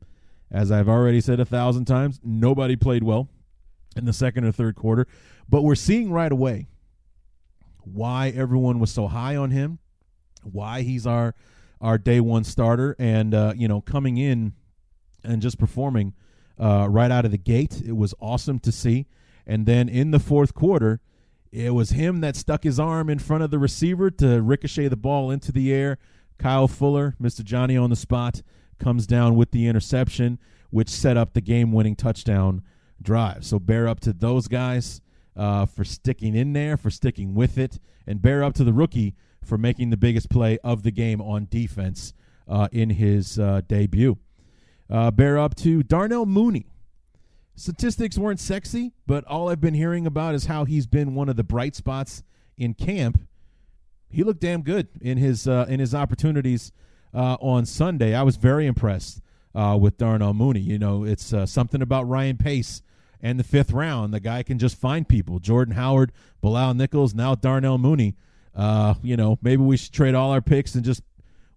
as 0.52 0.70
I've 0.70 0.88
already 0.88 1.20
said 1.20 1.40
a 1.40 1.44
thousand 1.44 1.86
times, 1.86 2.20
nobody 2.22 2.76
played 2.76 3.02
well 3.02 3.28
in 3.96 4.04
the 4.04 4.12
second 4.12 4.44
or 4.44 4.52
third 4.52 4.76
quarter. 4.76 5.08
But 5.48 5.62
we're 5.62 5.74
seeing 5.74 6.12
right 6.12 6.30
away 6.30 6.68
why 7.80 8.28
everyone 8.28 8.78
was 8.78 8.92
so 8.92 9.08
high 9.08 9.34
on 9.34 9.50
him, 9.50 9.80
why 10.44 10.82
he's 10.82 11.06
our 11.08 11.34
our 11.82 11.98
day 11.98 12.20
one 12.20 12.44
starter, 12.44 12.96
and 12.98 13.34
uh, 13.34 13.52
you 13.54 13.68
know 13.68 13.82
coming 13.82 14.16
in 14.16 14.54
and 15.24 15.42
just 15.42 15.58
performing 15.58 16.14
uh, 16.58 16.86
right 16.88 17.10
out 17.10 17.24
of 17.24 17.30
the 17.30 17.38
gate. 17.38 17.82
It 17.84 17.96
was 17.96 18.14
awesome 18.20 18.58
to 18.60 18.72
see. 18.72 19.06
And 19.46 19.66
then 19.66 19.88
in 19.88 20.12
the 20.12 20.18
fourth 20.20 20.54
quarter, 20.54 21.00
it 21.50 21.74
was 21.74 21.90
him 21.90 22.20
that 22.20 22.36
stuck 22.36 22.64
his 22.64 22.80
arm 22.80 23.10
in 23.10 23.18
front 23.18 23.42
of 23.42 23.50
the 23.50 23.58
receiver 23.58 24.10
to 24.10 24.40
ricochet 24.40 24.88
the 24.88 24.96
ball 24.96 25.30
into 25.30 25.52
the 25.52 25.72
air. 25.72 25.98
Kyle 26.38 26.68
Fuller, 26.68 27.14
Mr. 27.20 27.44
Johnny 27.44 27.76
on 27.76 27.90
the 27.90 27.96
spot, 27.96 28.42
comes 28.78 29.06
down 29.06 29.36
with 29.36 29.50
the 29.50 29.66
interception, 29.66 30.38
which 30.70 30.88
set 30.88 31.16
up 31.16 31.34
the 31.34 31.40
game 31.40 31.72
winning 31.72 31.94
touchdown 31.96 32.62
drive. 33.00 33.44
So 33.44 33.58
bear 33.58 33.86
up 33.86 34.00
to 34.00 34.12
those 34.12 34.48
guys 34.48 35.00
uh, 35.36 35.66
for 35.66 35.84
sticking 35.84 36.34
in 36.34 36.52
there, 36.52 36.76
for 36.76 36.90
sticking 36.90 37.34
with 37.34 37.58
it, 37.58 37.78
and 38.06 38.22
bear 38.22 38.42
up 38.42 38.54
to 38.54 38.64
the 38.64 38.72
rookie 38.72 39.14
for 39.44 39.58
making 39.58 39.90
the 39.90 39.96
biggest 39.96 40.30
play 40.30 40.58
of 40.64 40.82
the 40.82 40.90
game 40.90 41.20
on 41.20 41.46
defense 41.50 42.14
uh, 42.48 42.68
in 42.72 42.90
his 42.90 43.38
uh, 43.38 43.62
debut. 43.66 44.18
Uh, 44.90 45.10
bear 45.10 45.38
up 45.38 45.54
to 45.56 45.82
Darnell 45.82 46.26
Mooney. 46.26 46.66
Statistics 47.54 48.18
weren't 48.18 48.40
sexy, 48.40 48.92
but 49.06 49.24
all 49.24 49.48
I've 49.48 49.60
been 49.60 49.74
hearing 49.74 50.06
about 50.06 50.34
is 50.34 50.46
how 50.46 50.64
he's 50.64 50.86
been 50.86 51.14
one 51.14 51.28
of 51.28 51.36
the 51.36 51.44
bright 51.44 51.74
spots 51.74 52.22
in 52.56 52.74
camp. 52.74 53.20
He 54.08 54.22
looked 54.22 54.40
damn 54.40 54.62
good 54.62 54.88
in 55.00 55.18
his 55.18 55.46
uh, 55.48 55.66
in 55.68 55.80
his 55.80 55.94
opportunities 55.94 56.72
uh, 57.14 57.36
on 57.40 57.66
Sunday. 57.66 58.14
I 58.14 58.22
was 58.22 58.36
very 58.36 58.66
impressed 58.66 59.20
with 59.54 59.98
Darnell 59.98 60.34
Mooney. 60.34 60.60
You 60.60 60.78
know, 60.78 61.04
it's 61.04 61.34
something 61.46 61.82
about 61.82 62.08
Ryan 62.08 62.36
Pace 62.36 62.82
and 63.22 63.38
the 63.38 63.44
fifth 63.44 63.70
round. 63.70 64.12
The 64.12 64.20
guy 64.20 64.42
can 64.42 64.58
just 64.58 64.76
find 64.76 65.08
people. 65.08 65.38
Jordan 65.38 65.74
Howard, 65.74 66.12
Bilal 66.40 66.74
Nichols, 66.74 67.14
now 67.14 67.34
Darnell 67.34 67.78
Mooney. 67.78 68.16
Uh, 68.54 68.94
you 69.02 69.16
know, 69.16 69.38
maybe 69.42 69.62
we 69.62 69.76
should 69.76 69.92
trade 69.92 70.14
all 70.14 70.30
our 70.30 70.42
picks 70.42 70.74
and 70.74 70.84
just 70.84 71.02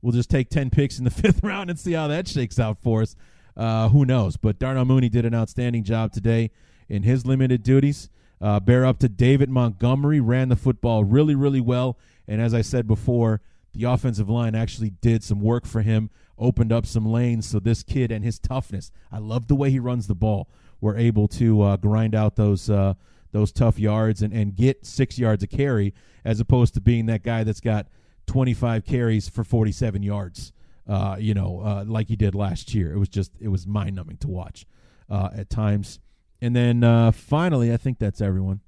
we'll 0.01 0.13
just 0.13 0.29
take 0.29 0.49
ten 0.49 0.69
picks 0.69 0.97
in 0.97 1.03
the 1.03 1.11
fifth 1.11 1.43
round 1.43 1.69
and 1.69 1.79
see 1.79 1.93
how 1.93 2.07
that 2.07 2.27
shakes 2.27 2.59
out 2.59 2.77
for 2.81 3.01
us. 3.01 3.15
Uh, 3.57 3.89
who 3.89 4.05
knows? 4.05 4.37
But 4.37 4.59
Darnell 4.59 4.85
Mooney 4.85 5.09
did 5.09 5.25
an 5.25 5.33
outstanding 5.33 5.83
job 5.83 6.11
today 6.11 6.51
in 6.89 7.03
his 7.03 7.25
limited 7.25 7.63
duties. 7.63 8.09
Uh, 8.41 8.59
bear 8.59 8.85
up 8.85 8.99
to 8.99 9.07
David 9.09 9.49
Montgomery, 9.49 10.19
ran 10.19 10.49
the 10.49 10.55
football 10.55 11.03
really, 11.03 11.35
really 11.35 11.61
well. 11.61 11.97
And 12.27 12.41
as 12.41 12.53
I 12.53 12.61
said 12.61 12.85
before, 12.85 13.41
the 13.73 13.85
offensive 13.85 14.29
line 14.29 14.55
actually 14.55 14.89
did 14.89 15.23
some 15.23 15.41
work 15.41 15.65
for 15.65 15.81
him, 15.81 16.09
opened 16.37 16.71
up 16.71 16.85
some 16.85 17.05
lanes. 17.05 17.47
So 17.47 17.59
this 17.59 17.81
kid 17.81 18.11
and 18.11 18.25
his 18.25 18.39
toughness, 18.39 18.91
I 19.11 19.19
love 19.19 19.47
the 19.47 19.55
way 19.55 19.69
he 19.71 19.79
runs 19.79 20.07
the 20.07 20.15
ball 20.15 20.49
were 20.81 20.97
able 20.97 21.27
to 21.27 21.61
uh, 21.61 21.77
grind 21.77 22.13
out 22.13 22.35
those 22.35 22.69
uh, 22.69 22.93
those 23.35 23.51
tough 23.51 23.77
yards 23.77 24.21
and, 24.21 24.33
and 24.33 24.55
get 24.55 24.85
six 24.85 25.19
yards 25.19 25.43
a 25.43 25.47
carry, 25.47 25.93
as 26.23 26.39
opposed 26.39 26.73
to 26.73 26.79
being 26.79 27.05
that 27.07 27.21
guy 27.21 27.43
that's 27.43 27.59
got 27.59 27.87
25 28.27 28.85
carries 28.85 29.27
for 29.27 29.43
47 29.43 30.01
yards. 30.03 30.53
Uh, 30.87 31.17
you 31.19 31.33
know, 31.33 31.61
uh, 31.61 31.83
like 31.85 32.07
he 32.07 32.15
did 32.15 32.33
last 32.33 32.73
year. 32.73 32.93
It 32.93 32.97
was 32.97 33.09
just 33.09 33.31
it 33.41 33.49
was 33.49 33.67
mind 33.67 33.95
numbing 33.97 34.17
to 34.17 34.29
watch 34.29 34.65
uh, 35.09 35.31
at 35.35 35.49
times. 35.49 35.99
And 36.41 36.55
then 36.55 36.83
uh, 36.83 37.11
finally, 37.11 37.73
I 37.73 37.77
think 37.77 37.99
that's 37.99 38.21
everyone. 38.21 38.61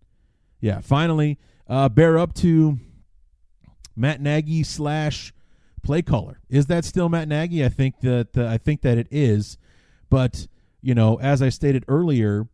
Yeah, 0.60 0.82
finally, 0.82 1.38
bear 1.67 2.17
up 2.17 2.34
to 2.36 2.77
Matt 3.95 4.19
Nagy 4.19 4.63
slash 4.63 5.34
play 5.82 6.01
caller. 6.01 6.41
Is 6.49 6.65
that 6.65 6.84
still 6.84 7.08
Matt 7.08 7.30
Nagy? 7.30 7.63
I 7.63 7.69
think 7.69 8.01
that 8.01 8.36
I 8.36 8.58
think 8.58 8.82
that 8.82 8.97
it 8.97 9.08
is, 9.12 9.58
but 10.10 10.47
you 10.82 10.93
know, 10.93 11.19
as 11.21 11.41
I 11.41 11.49
stated 11.49 11.86
earlier, 11.88 12.49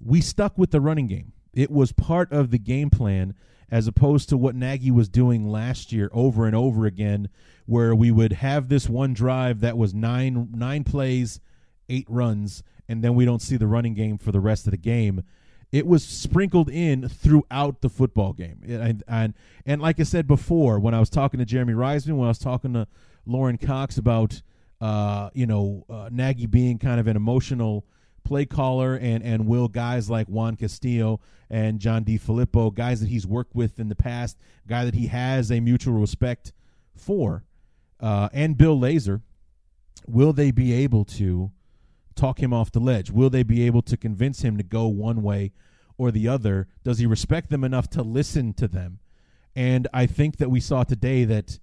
we 0.00 0.20
stuck 0.20 0.58
with 0.58 0.70
the 0.72 0.80
running 0.80 1.06
game. 1.06 1.33
It 1.54 1.70
was 1.70 1.92
part 1.92 2.30
of 2.32 2.50
the 2.50 2.58
game 2.58 2.90
plan 2.90 3.34
as 3.70 3.86
opposed 3.86 4.28
to 4.28 4.36
what 4.36 4.54
Nagy 4.54 4.90
was 4.90 5.08
doing 5.08 5.48
last 5.48 5.92
year 5.92 6.10
over 6.12 6.46
and 6.46 6.54
over 6.54 6.86
again, 6.86 7.28
where 7.66 7.94
we 7.94 8.10
would 8.10 8.34
have 8.34 8.68
this 8.68 8.88
one 8.88 9.14
drive 9.14 9.60
that 9.60 9.78
was 9.78 9.94
nine 9.94 10.48
nine 10.52 10.84
plays, 10.84 11.40
eight 11.88 12.06
runs, 12.08 12.62
and 12.88 13.02
then 13.02 13.14
we 13.14 13.24
don't 13.24 13.42
see 13.42 13.56
the 13.56 13.66
running 13.66 13.94
game 13.94 14.18
for 14.18 14.32
the 14.32 14.40
rest 14.40 14.66
of 14.66 14.70
the 14.70 14.76
game. 14.76 15.22
It 15.72 15.86
was 15.86 16.04
sprinkled 16.04 16.70
in 16.70 17.08
throughout 17.08 17.80
the 17.80 17.88
football 17.88 18.32
game, 18.32 18.60
and 18.66 19.02
and, 19.08 19.34
and 19.66 19.82
like 19.82 19.98
I 19.98 20.04
said 20.04 20.26
before, 20.26 20.78
when 20.78 20.94
I 20.94 21.00
was 21.00 21.10
talking 21.10 21.38
to 21.38 21.46
Jeremy 21.46 21.72
Reisman, 21.72 22.16
when 22.16 22.26
I 22.26 22.30
was 22.30 22.38
talking 22.38 22.74
to 22.74 22.86
Lauren 23.26 23.58
Cox 23.58 23.96
about 23.96 24.42
uh, 24.80 25.30
you 25.32 25.46
know, 25.46 25.84
uh, 25.88 26.10
Nagy 26.12 26.46
being 26.46 26.78
kind 26.78 27.00
of 27.00 27.06
an 27.06 27.16
emotional 27.16 27.86
play 28.24 28.44
caller 28.44 28.94
and 28.96 29.22
and 29.22 29.46
will 29.46 29.68
guys 29.68 30.10
like 30.10 30.26
Juan 30.26 30.56
Castillo 30.56 31.20
and 31.50 31.78
John 31.78 32.04
DeFilippo, 32.04 32.74
guys 32.74 33.00
that 33.00 33.08
he's 33.08 33.26
worked 33.26 33.54
with 33.54 33.78
in 33.78 33.88
the 33.88 33.94
past, 33.94 34.38
guy 34.66 34.84
that 34.84 34.94
he 34.94 35.06
has 35.08 35.50
a 35.50 35.60
mutual 35.60 35.94
respect 35.94 36.52
for, 36.96 37.44
uh, 38.00 38.28
and 38.32 38.56
Bill 38.56 38.78
Lazor, 38.78 39.22
will 40.06 40.32
they 40.32 40.50
be 40.50 40.72
able 40.72 41.04
to 41.04 41.52
talk 42.14 42.40
him 42.40 42.52
off 42.52 42.72
the 42.72 42.80
ledge? 42.80 43.10
Will 43.10 43.30
they 43.30 43.42
be 43.42 43.66
able 43.66 43.82
to 43.82 43.96
convince 43.96 44.42
him 44.42 44.56
to 44.56 44.62
go 44.62 44.86
one 44.86 45.22
way 45.22 45.52
or 45.96 46.10
the 46.10 46.28
other? 46.28 46.68
Does 46.82 46.98
he 46.98 47.06
respect 47.06 47.50
them 47.50 47.64
enough 47.64 47.88
to 47.90 48.02
listen 48.02 48.54
to 48.54 48.68
them? 48.68 49.00
And 49.56 49.86
I 49.92 50.06
think 50.06 50.38
that 50.38 50.50
we 50.50 50.60
saw 50.60 50.84
today 50.84 51.24
that 51.24 51.58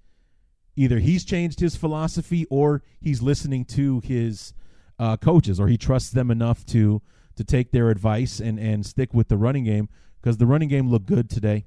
either 0.76 1.00
he's 1.00 1.26
changed 1.26 1.60
his 1.60 1.76
philosophy 1.76 2.45
or 2.50 2.84
he's 3.02 3.21
listening 3.21 3.65
to 3.65 4.00
his 4.02 4.54
uh, 5.01 5.17
coaches 5.17 5.59
or 5.59 5.67
he 5.67 5.77
trusts 5.77 6.11
them 6.11 6.29
enough 6.29 6.63
to 6.67 7.01
to 7.35 7.43
take 7.43 7.71
their 7.71 7.89
advice 7.89 8.39
and 8.39 8.59
and 8.59 8.85
stick 8.85 9.13
with 9.13 9.27
the 9.27 9.37
running 9.37 9.63
game 9.63 9.89
because 10.21 10.37
the 10.37 10.45
running 10.45 10.69
game 10.69 10.89
looked 10.89 11.07
good 11.07 11.29
today. 11.29 11.65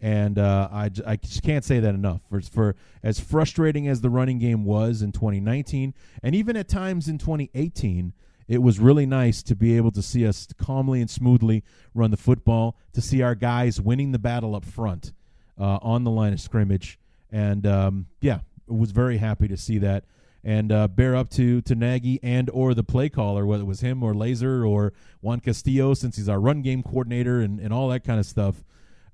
And 0.00 0.38
uh, 0.38 0.68
I, 0.70 0.90
I 1.06 1.16
just 1.16 1.42
can't 1.42 1.64
say 1.64 1.80
that 1.80 1.94
enough. 1.94 2.20
For, 2.28 2.40
for 2.42 2.76
as 3.02 3.18
frustrating 3.18 3.88
as 3.88 4.02
the 4.02 4.10
running 4.10 4.38
game 4.38 4.64
was 4.64 5.02
in 5.02 5.10
2019 5.10 5.94
and 6.22 6.34
even 6.34 6.56
at 6.56 6.68
times 6.68 7.08
in 7.08 7.18
2018 7.18 8.12
it 8.46 8.62
was 8.62 8.78
really 8.78 9.06
nice 9.06 9.42
to 9.42 9.56
be 9.56 9.76
able 9.76 9.90
to 9.90 10.02
see 10.02 10.24
us 10.24 10.46
calmly 10.56 11.00
and 11.00 11.10
smoothly 11.10 11.64
run 11.92 12.12
the 12.12 12.16
football 12.16 12.76
to 12.92 13.00
see 13.00 13.20
our 13.20 13.34
guys 13.34 13.80
winning 13.80 14.12
the 14.12 14.18
battle 14.20 14.54
up 14.54 14.64
front 14.64 15.12
uh, 15.58 15.78
on 15.82 16.04
the 16.04 16.10
line 16.10 16.32
of 16.32 16.40
scrimmage. 16.40 17.00
And 17.32 17.66
um, 17.66 18.06
yeah, 18.20 18.40
was 18.68 18.92
very 18.92 19.16
happy 19.16 19.48
to 19.48 19.56
see 19.56 19.78
that. 19.78 20.04
And 20.46 20.70
uh, 20.70 20.86
bear 20.86 21.16
up 21.16 21.28
to 21.30 21.60
to 21.62 21.74
Nagy 21.74 22.20
and 22.22 22.48
or 22.50 22.72
the 22.72 22.84
play 22.84 23.08
caller, 23.08 23.44
whether 23.44 23.64
it 23.64 23.66
was 23.66 23.80
him 23.80 24.04
or 24.04 24.14
Lazor 24.14 24.64
or 24.64 24.92
Juan 25.20 25.40
Castillo, 25.40 25.92
since 25.92 26.16
he's 26.16 26.28
our 26.28 26.38
run 26.38 26.62
game 26.62 26.84
coordinator 26.84 27.40
and, 27.40 27.58
and 27.58 27.72
all 27.72 27.88
that 27.88 28.04
kind 28.04 28.20
of 28.20 28.26
stuff. 28.26 28.64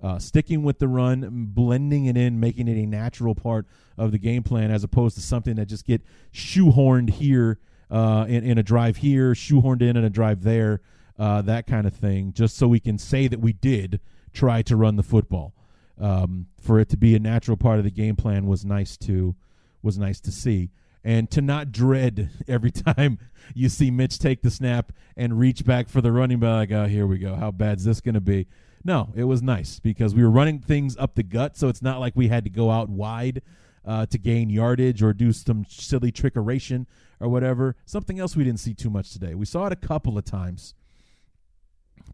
Uh, 0.02 0.18
sticking 0.18 0.62
with 0.62 0.78
the 0.78 0.88
run, 0.88 1.46
blending 1.54 2.04
it 2.04 2.18
in, 2.18 2.38
making 2.38 2.68
it 2.68 2.76
a 2.76 2.84
natural 2.84 3.34
part 3.34 3.66
of 3.96 4.12
the 4.12 4.18
game 4.18 4.42
plan, 4.42 4.70
as 4.70 4.84
opposed 4.84 5.14
to 5.14 5.22
something 5.22 5.54
that 5.54 5.66
just 5.66 5.86
get 5.86 6.02
shoehorned 6.34 7.08
here 7.08 7.58
uh, 7.88 8.26
in, 8.28 8.44
in 8.44 8.58
a 8.58 8.62
drive 8.62 8.98
here, 8.98 9.32
shoehorned 9.32 9.80
in 9.80 9.96
in 9.96 10.04
a 10.04 10.10
drive 10.10 10.42
there, 10.42 10.82
uh, 11.18 11.40
that 11.40 11.66
kind 11.66 11.86
of 11.86 11.94
thing, 11.94 12.32
just 12.34 12.58
so 12.58 12.68
we 12.68 12.80
can 12.80 12.98
say 12.98 13.26
that 13.26 13.40
we 13.40 13.54
did 13.54 14.00
try 14.34 14.60
to 14.60 14.76
run 14.76 14.96
the 14.96 15.02
football 15.02 15.54
um, 16.00 16.46
for 16.60 16.78
it 16.78 16.88
to 16.90 16.96
be 16.96 17.14
a 17.14 17.18
natural 17.18 17.56
part 17.56 17.78
of 17.78 17.84
the 17.84 17.90
game 17.90 18.16
plan 18.16 18.44
was 18.44 18.66
nice 18.66 18.98
to 18.98 19.34
was 19.82 19.98
nice 19.98 20.20
to 20.20 20.30
see 20.30 20.70
and 21.04 21.30
to 21.30 21.40
not 21.40 21.72
dread 21.72 22.30
every 22.48 22.70
time 22.70 23.18
you 23.54 23.68
see 23.68 23.90
Mitch 23.90 24.18
take 24.18 24.42
the 24.42 24.50
snap 24.50 24.92
and 25.16 25.38
reach 25.38 25.64
back 25.64 25.88
for 25.88 26.00
the 26.00 26.12
running 26.12 26.38
back. 26.38 26.70
Like, 26.70 26.72
oh, 26.72 26.86
here 26.86 27.06
we 27.06 27.18
go. 27.18 27.34
How 27.34 27.50
bad's 27.50 27.84
this 27.84 28.00
going 28.00 28.14
to 28.14 28.20
be? 28.20 28.46
No, 28.84 29.12
it 29.14 29.24
was 29.24 29.42
nice 29.42 29.78
because 29.78 30.14
we 30.14 30.22
were 30.22 30.30
running 30.30 30.58
things 30.58 30.96
up 30.96 31.14
the 31.14 31.22
gut, 31.22 31.56
so 31.56 31.68
it's 31.68 31.82
not 31.82 32.00
like 32.00 32.16
we 32.16 32.28
had 32.28 32.44
to 32.44 32.50
go 32.50 32.70
out 32.70 32.88
wide 32.88 33.42
uh, 33.84 34.06
to 34.06 34.18
gain 34.18 34.50
yardage 34.50 35.02
or 35.02 35.12
do 35.12 35.32
some 35.32 35.64
silly 35.68 36.10
trickeration 36.10 36.86
or 37.20 37.28
whatever. 37.28 37.76
Something 37.84 38.18
else 38.18 38.36
we 38.36 38.44
didn't 38.44 38.60
see 38.60 38.74
too 38.74 38.90
much 38.90 39.12
today. 39.12 39.34
We 39.34 39.46
saw 39.46 39.66
it 39.66 39.72
a 39.72 39.76
couple 39.76 40.18
of 40.18 40.24
times, 40.24 40.74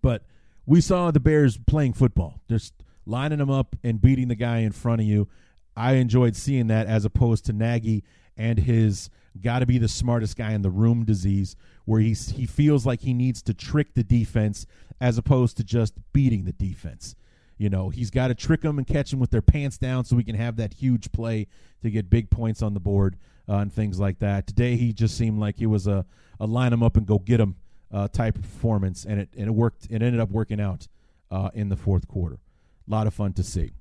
but 0.03 0.25
we 0.67 0.81
saw 0.83 1.11
the 1.11 1.21
Bears 1.21 1.57
playing 1.57 1.95
football, 1.95 2.43
just 2.49 2.75
lining 3.07 3.39
them 3.39 3.51
up 3.51 3.75
and 3.83 4.01
beating 4.01 4.29
the 4.29 4.35
guy 4.35 4.59
in 4.59 4.73
front 4.73 5.01
of 5.01 5.07
you. 5.07 5.29
I 5.75 5.95
enjoyed 5.95 6.37
seeing 6.37 6.67
that 6.67 6.87
as 6.87 7.05
opposed 7.07 7.47
to 7.47 7.53
Nagy 7.53 8.05
and 8.39 8.59
his 8.59 9.11
got 9.43 9.59
to 9.59 9.67
be 9.67 9.79
the 9.79 9.89
smartest 9.89 10.37
guy 10.37 10.53
in 10.53 10.63
the 10.63 10.71
room 10.71 11.05
disease, 11.05 11.57
where 11.85 12.01
he's, 12.01 12.31
he 12.31 12.47
feels 12.47 12.87
like 12.87 13.01
he 13.01 13.13
needs 13.13 13.43
to 13.43 13.55
trick 13.55 13.95
the 13.95 14.03
defense 14.03 14.67
as 15.01 15.19
opposed 15.19 15.57
to 15.57 15.65
just 15.65 15.95
beating 16.13 16.45
the 16.45 16.53
defense. 16.53 17.15
You 17.57 17.69
know, 17.69 17.89
he's 17.89 18.11
got 18.11 18.29
to 18.29 18.35
trick 18.35 18.63
them 18.63 18.79
and 18.79 18.87
catch 18.87 19.11
them 19.11 19.21
with 19.21 19.31
their 19.31 19.43
pants 19.43 19.79
down 19.79 20.05
so 20.05 20.17
we 20.17 20.25
can 20.25 20.37
have 20.37 20.57
that 20.57 20.75
huge 20.75 21.11
play 21.13 21.49
to 21.83 21.91
get 21.91 22.09
big 22.09 22.31
points 22.31 22.63
on 22.63 22.73
the 22.73 22.81
board 22.81 23.17
uh, 23.49 23.57
and 23.57 23.73
things 23.73 23.99
like 23.99 24.21
that. 24.21 24.47
Today, 24.47 24.77
he 24.77 24.93
just 24.93 25.17
seemed 25.17 25.41
like 25.41 25.59
he 25.59 25.67
was 25.67 25.87
a, 25.87 26.07
a 26.39 26.47
line 26.47 26.71
them 26.71 26.83
up 26.83 26.97
and 26.97 27.07
go 27.07 27.19
get 27.19 27.39
them 27.39 27.57
uh, 27.93 28.07
type 28.09 28.37
of 28.37 28.43
performance, 28.43 29.05
and 29.05 29.21
it 29.21 29.29
and 29.37 29.49
it 29.49 29.53
worked. 29.53 29.87
It 29.91 30.03
ended 30.03 30.21
up 30.21 30.31
working 30.31 30.61
out 30.61 30.87
uh, 31.31 31.51
in 31.55 31.69
the 31.69 31.77
fourth 31.77 32.07
quarter. 32.07 32.39
A 32.87 32.91
lot 32.91 33.07
of 33.07 33.15
fun 33.15 33.33
to 33.35 33.43
see. 33.43 33.73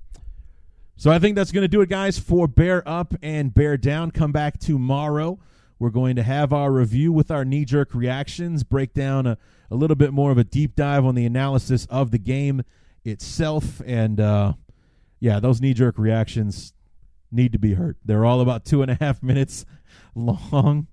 So 1.00 1.12
I 1.12 1.20
think 1.20 1.36
that's 1.36 1.52
going 1.52 1.62
to 1.62 1.68
do 1.68 1.80
it, 1.80 1.88
guys, 1.88 2.18
for 2.18 2.48
Bear 2.48 2.82
Up 2.84 3.14
and 3.22 3.54
Bear 3.54 3.76
Down. 3.76 4.10
Come 4.10 4.32
back 4.32 4.58
tomorrow. 4.58 5.38
We're 5.78 5.90
going 5.90 6.16
to 6.16 6.24
have 6.24 6.52
our 6.52 6.72
review 6.72 7.12
with 7.12 7.30
our 7.30 7.44
knee 7.44 7.64
jerk 7.64 7.94
reactions, 7.94 8.64
break 8.64 8.94
down 8.94 9.24
a, 9.24 9.38
a 9.70 9.76
little 9.76 9.94
bit 9.94 10.12
more 10.12 10.32
of 10.32 10.38
a 10.38 10.42
deep 10.42 10.74
dive 10.74 11.04
on 11.04 11.14
the 11.14 11.24
analysis 11.24 11.86
of 11.88 12.10
the 12.10 12.18
game 12.18 12.64
itself. 13.04 13.80
And 13.86 14.18
uh, 14.18 14.54
yeah, 15.20 15.38
those 15.38 15.60
knee 15.60 15.72
jerk 15.72 15.98
reactions 15.98 16.72
need 17.30 17.52
to 17.52 17.60
be 17.60 17.74
heard. 17.74 17.96
They're 18.04 18.24
all 18.24 18.40
about 18.40 18.64
two 18.64 18.82
and 18.82 18.90
a 18.90 18.96
half 18.96 19.22
minutes 19.22 19.64
long. 20.16 20.88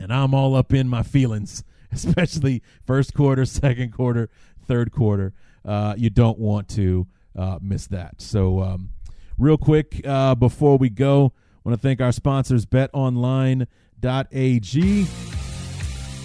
And 0.00 0.12
I'm 0.12 0.34
all 0.34 0.56
up 0.56 0.72
in 0.72 0.88
my 0.88 1.04
feelings, 1.04 1.62
especially 1.92 2.60
first 2.84 3.14
quarter, 3.14 3.44
second 3.44 3.92
quarter, 3.92 4.30
third 4.66 4.90
quarter. 4.90 5.32
Uh, 5.64 5.94
you 5.96 6.10
don't 6.10 6.40
want 6.40 6.68
to 6.70 7.06
uh, 7.36 7.60
miss 7.62 7.86
that. 7.86 8.20
So, 8.20 8.64
um, 8.64 8.90
real 9.38 9.56
quick 9.56 10.00
uh, 10.06 10.34
before 10.34 10.78
we 10.78 10.88
go, 10.88 11.32
I 11.34 11.68
want 11.68 11.80
to 11.80 11.86
thank 11.86 12.00
our 12.00 12.12
sponsors, 12.12 12.64
betonline.ag 12.66 13.66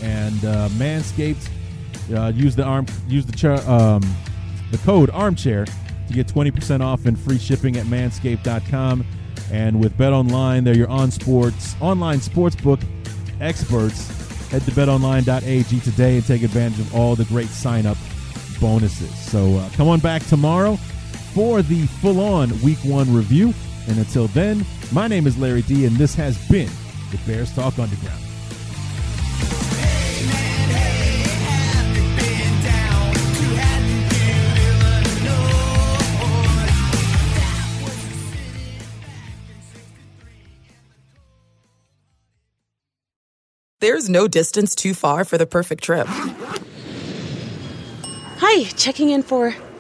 and 0.02 0.46
uh, 0.46 0.70
Manscaped. 0.70 1.50
Uh, 2.14 2.28
use 2.28 2.56
the 2.56 2.64
arm, 2.64 2.86
use 3.08 3.26
the 3.26 3.32
cha- 3.32 3.64
um, 3.68 4.02
the 4.72 4.78
code 4.80 5.10
armchair 5.12 5.66
to 5.66 6.14
get 6.14 6.28
20% 6.28 6.82
off 6.82 7.06
and 7.06 7.18
free 7.18 7.38
shipping 7.38 7.78
at 7.78 7.86
manscaped.com. 7.86 9.06
And 9.52 9.80
with 9.80 9.98
BetOnline, 9.98 10.64
they're 10.64 10.76
your 10.76 10.90
on 10.90 11.12
sports 11.12 11.76
online 11.82 12.20
sportsbook 12.20 12.84
experts. 13.40 14.08
Head 14.50 14.64
to 14.64 14.72
betonline.ag 14.72 15.80
today 15.80 16.18
and 16.18 16.26
take 16.26 16.44
advantage 16.44 16.80
of 16.80 16.96
all 16.96 17.16
the 17.16 17.26
great 17.26 17.48
sign 17.48 17.86
up 17.86 17.98
bonuses. 18.60 19.14
So 19.18 19.56
uh, 19.56 19.70
come 19.72 19.88
on 19.88 20.00
back 20.00 20.26
tomorrow 20.26 20.78
for 21.34 21.62
the 21.62 21.86
full 21.86 22.20
on 22.20 22.50
week 22.62 22.80
one 22.80 23.14
review. 23.14 23.54
And 23.88 23.98
until 23.98 24.28
then, 24.28 24.66
my 24.92 25.08
name 25.08 25.28
is 25.28 25.38
Larry 25.38 25.64
D, 25.64 25.86
and 25.86 25.96
this 25.96 26.14
has 26.16 26.38
been 26.50 26.70
the 27.12 27.18
Bears 27.26 27.54
Talk 27.54 27.80
Underground. 27.80 28.22
There's 43.80 44.10
no 44.10 44.28
distance 44.28 44.76
too 44.76 44.94
far 44.94 45.26
for 45.26 45.40
the 45.40 45.48
perfect 45.48 45.84
trip. 45.84 46.06
Hi, 48.38 48.64
checking 48.76 49.10
in 49.10 49.24
for. 49.24 49.56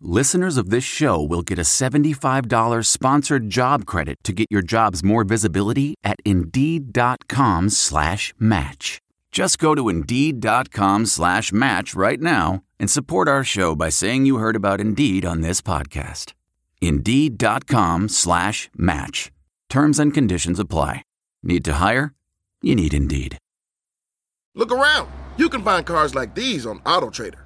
listeners 0.00 0.56
of 0.56 0.70
this 0.70 0.84
show 0.84 1.22
will 1.22 1.42
get 1.42 1.58
a 1.58 1.62
$75 1.62 2.84
sponsored 2.84 3.48
job 3.48 3.86
credit 3.86 4.16
to 4.24 4.32
get 4.32 4.48
your 4.50 4.62
jobs 4.62 5.02
more 5.04 5.24
visibility 5.24 5.94
at 6.02 6.16
Indeed.com 6.24 7.70
slash 7.70 8.34
match. 8.38 9.00
Just 9.32 9.58
go 9.58 9.74
to 9.74 9.88
Indeed.com 9.88 11.06
slash 11.06 11.52
match 11.52 11.94
right 11.94 12.20
now 12.20 12.62
and 12.78 12.90
support 12.90 13.28
our 13.28 13.44
show 13.44 13.74
by 13.74 13.88
saying 13.88 14.26
you 14.26 14.36
heard 14.38 14.56
about 14.56 14.80
Indeed 14.80 15.24
on 15.24 15.40
this 15.40 15.60
podcast. 15.62 16.32
Indeed.com 16.80 18.08
slash 18.08 18.68
match. 18.76 19.32
Terms 19.68 19.98
and 19.98 20.12
conditions 20.12 20.58
apply. 20.58 21.02
Need 21.42 21.64
to 21.64 21.74
hire? 21.74 22.12
You 22.62 22.74
need 22.74 22.94
Indeed. 22.94 23.38
Look 24.54 24.72
around. 24.72 25.10
You 25.36 25.48
can 25.48 25.62
find 25.62 25.84
cars 25.84 26.14
like 26.14 26.34
these 26.34 26.66
on 26.66 26.80
AutoTrader. 26.80 27.45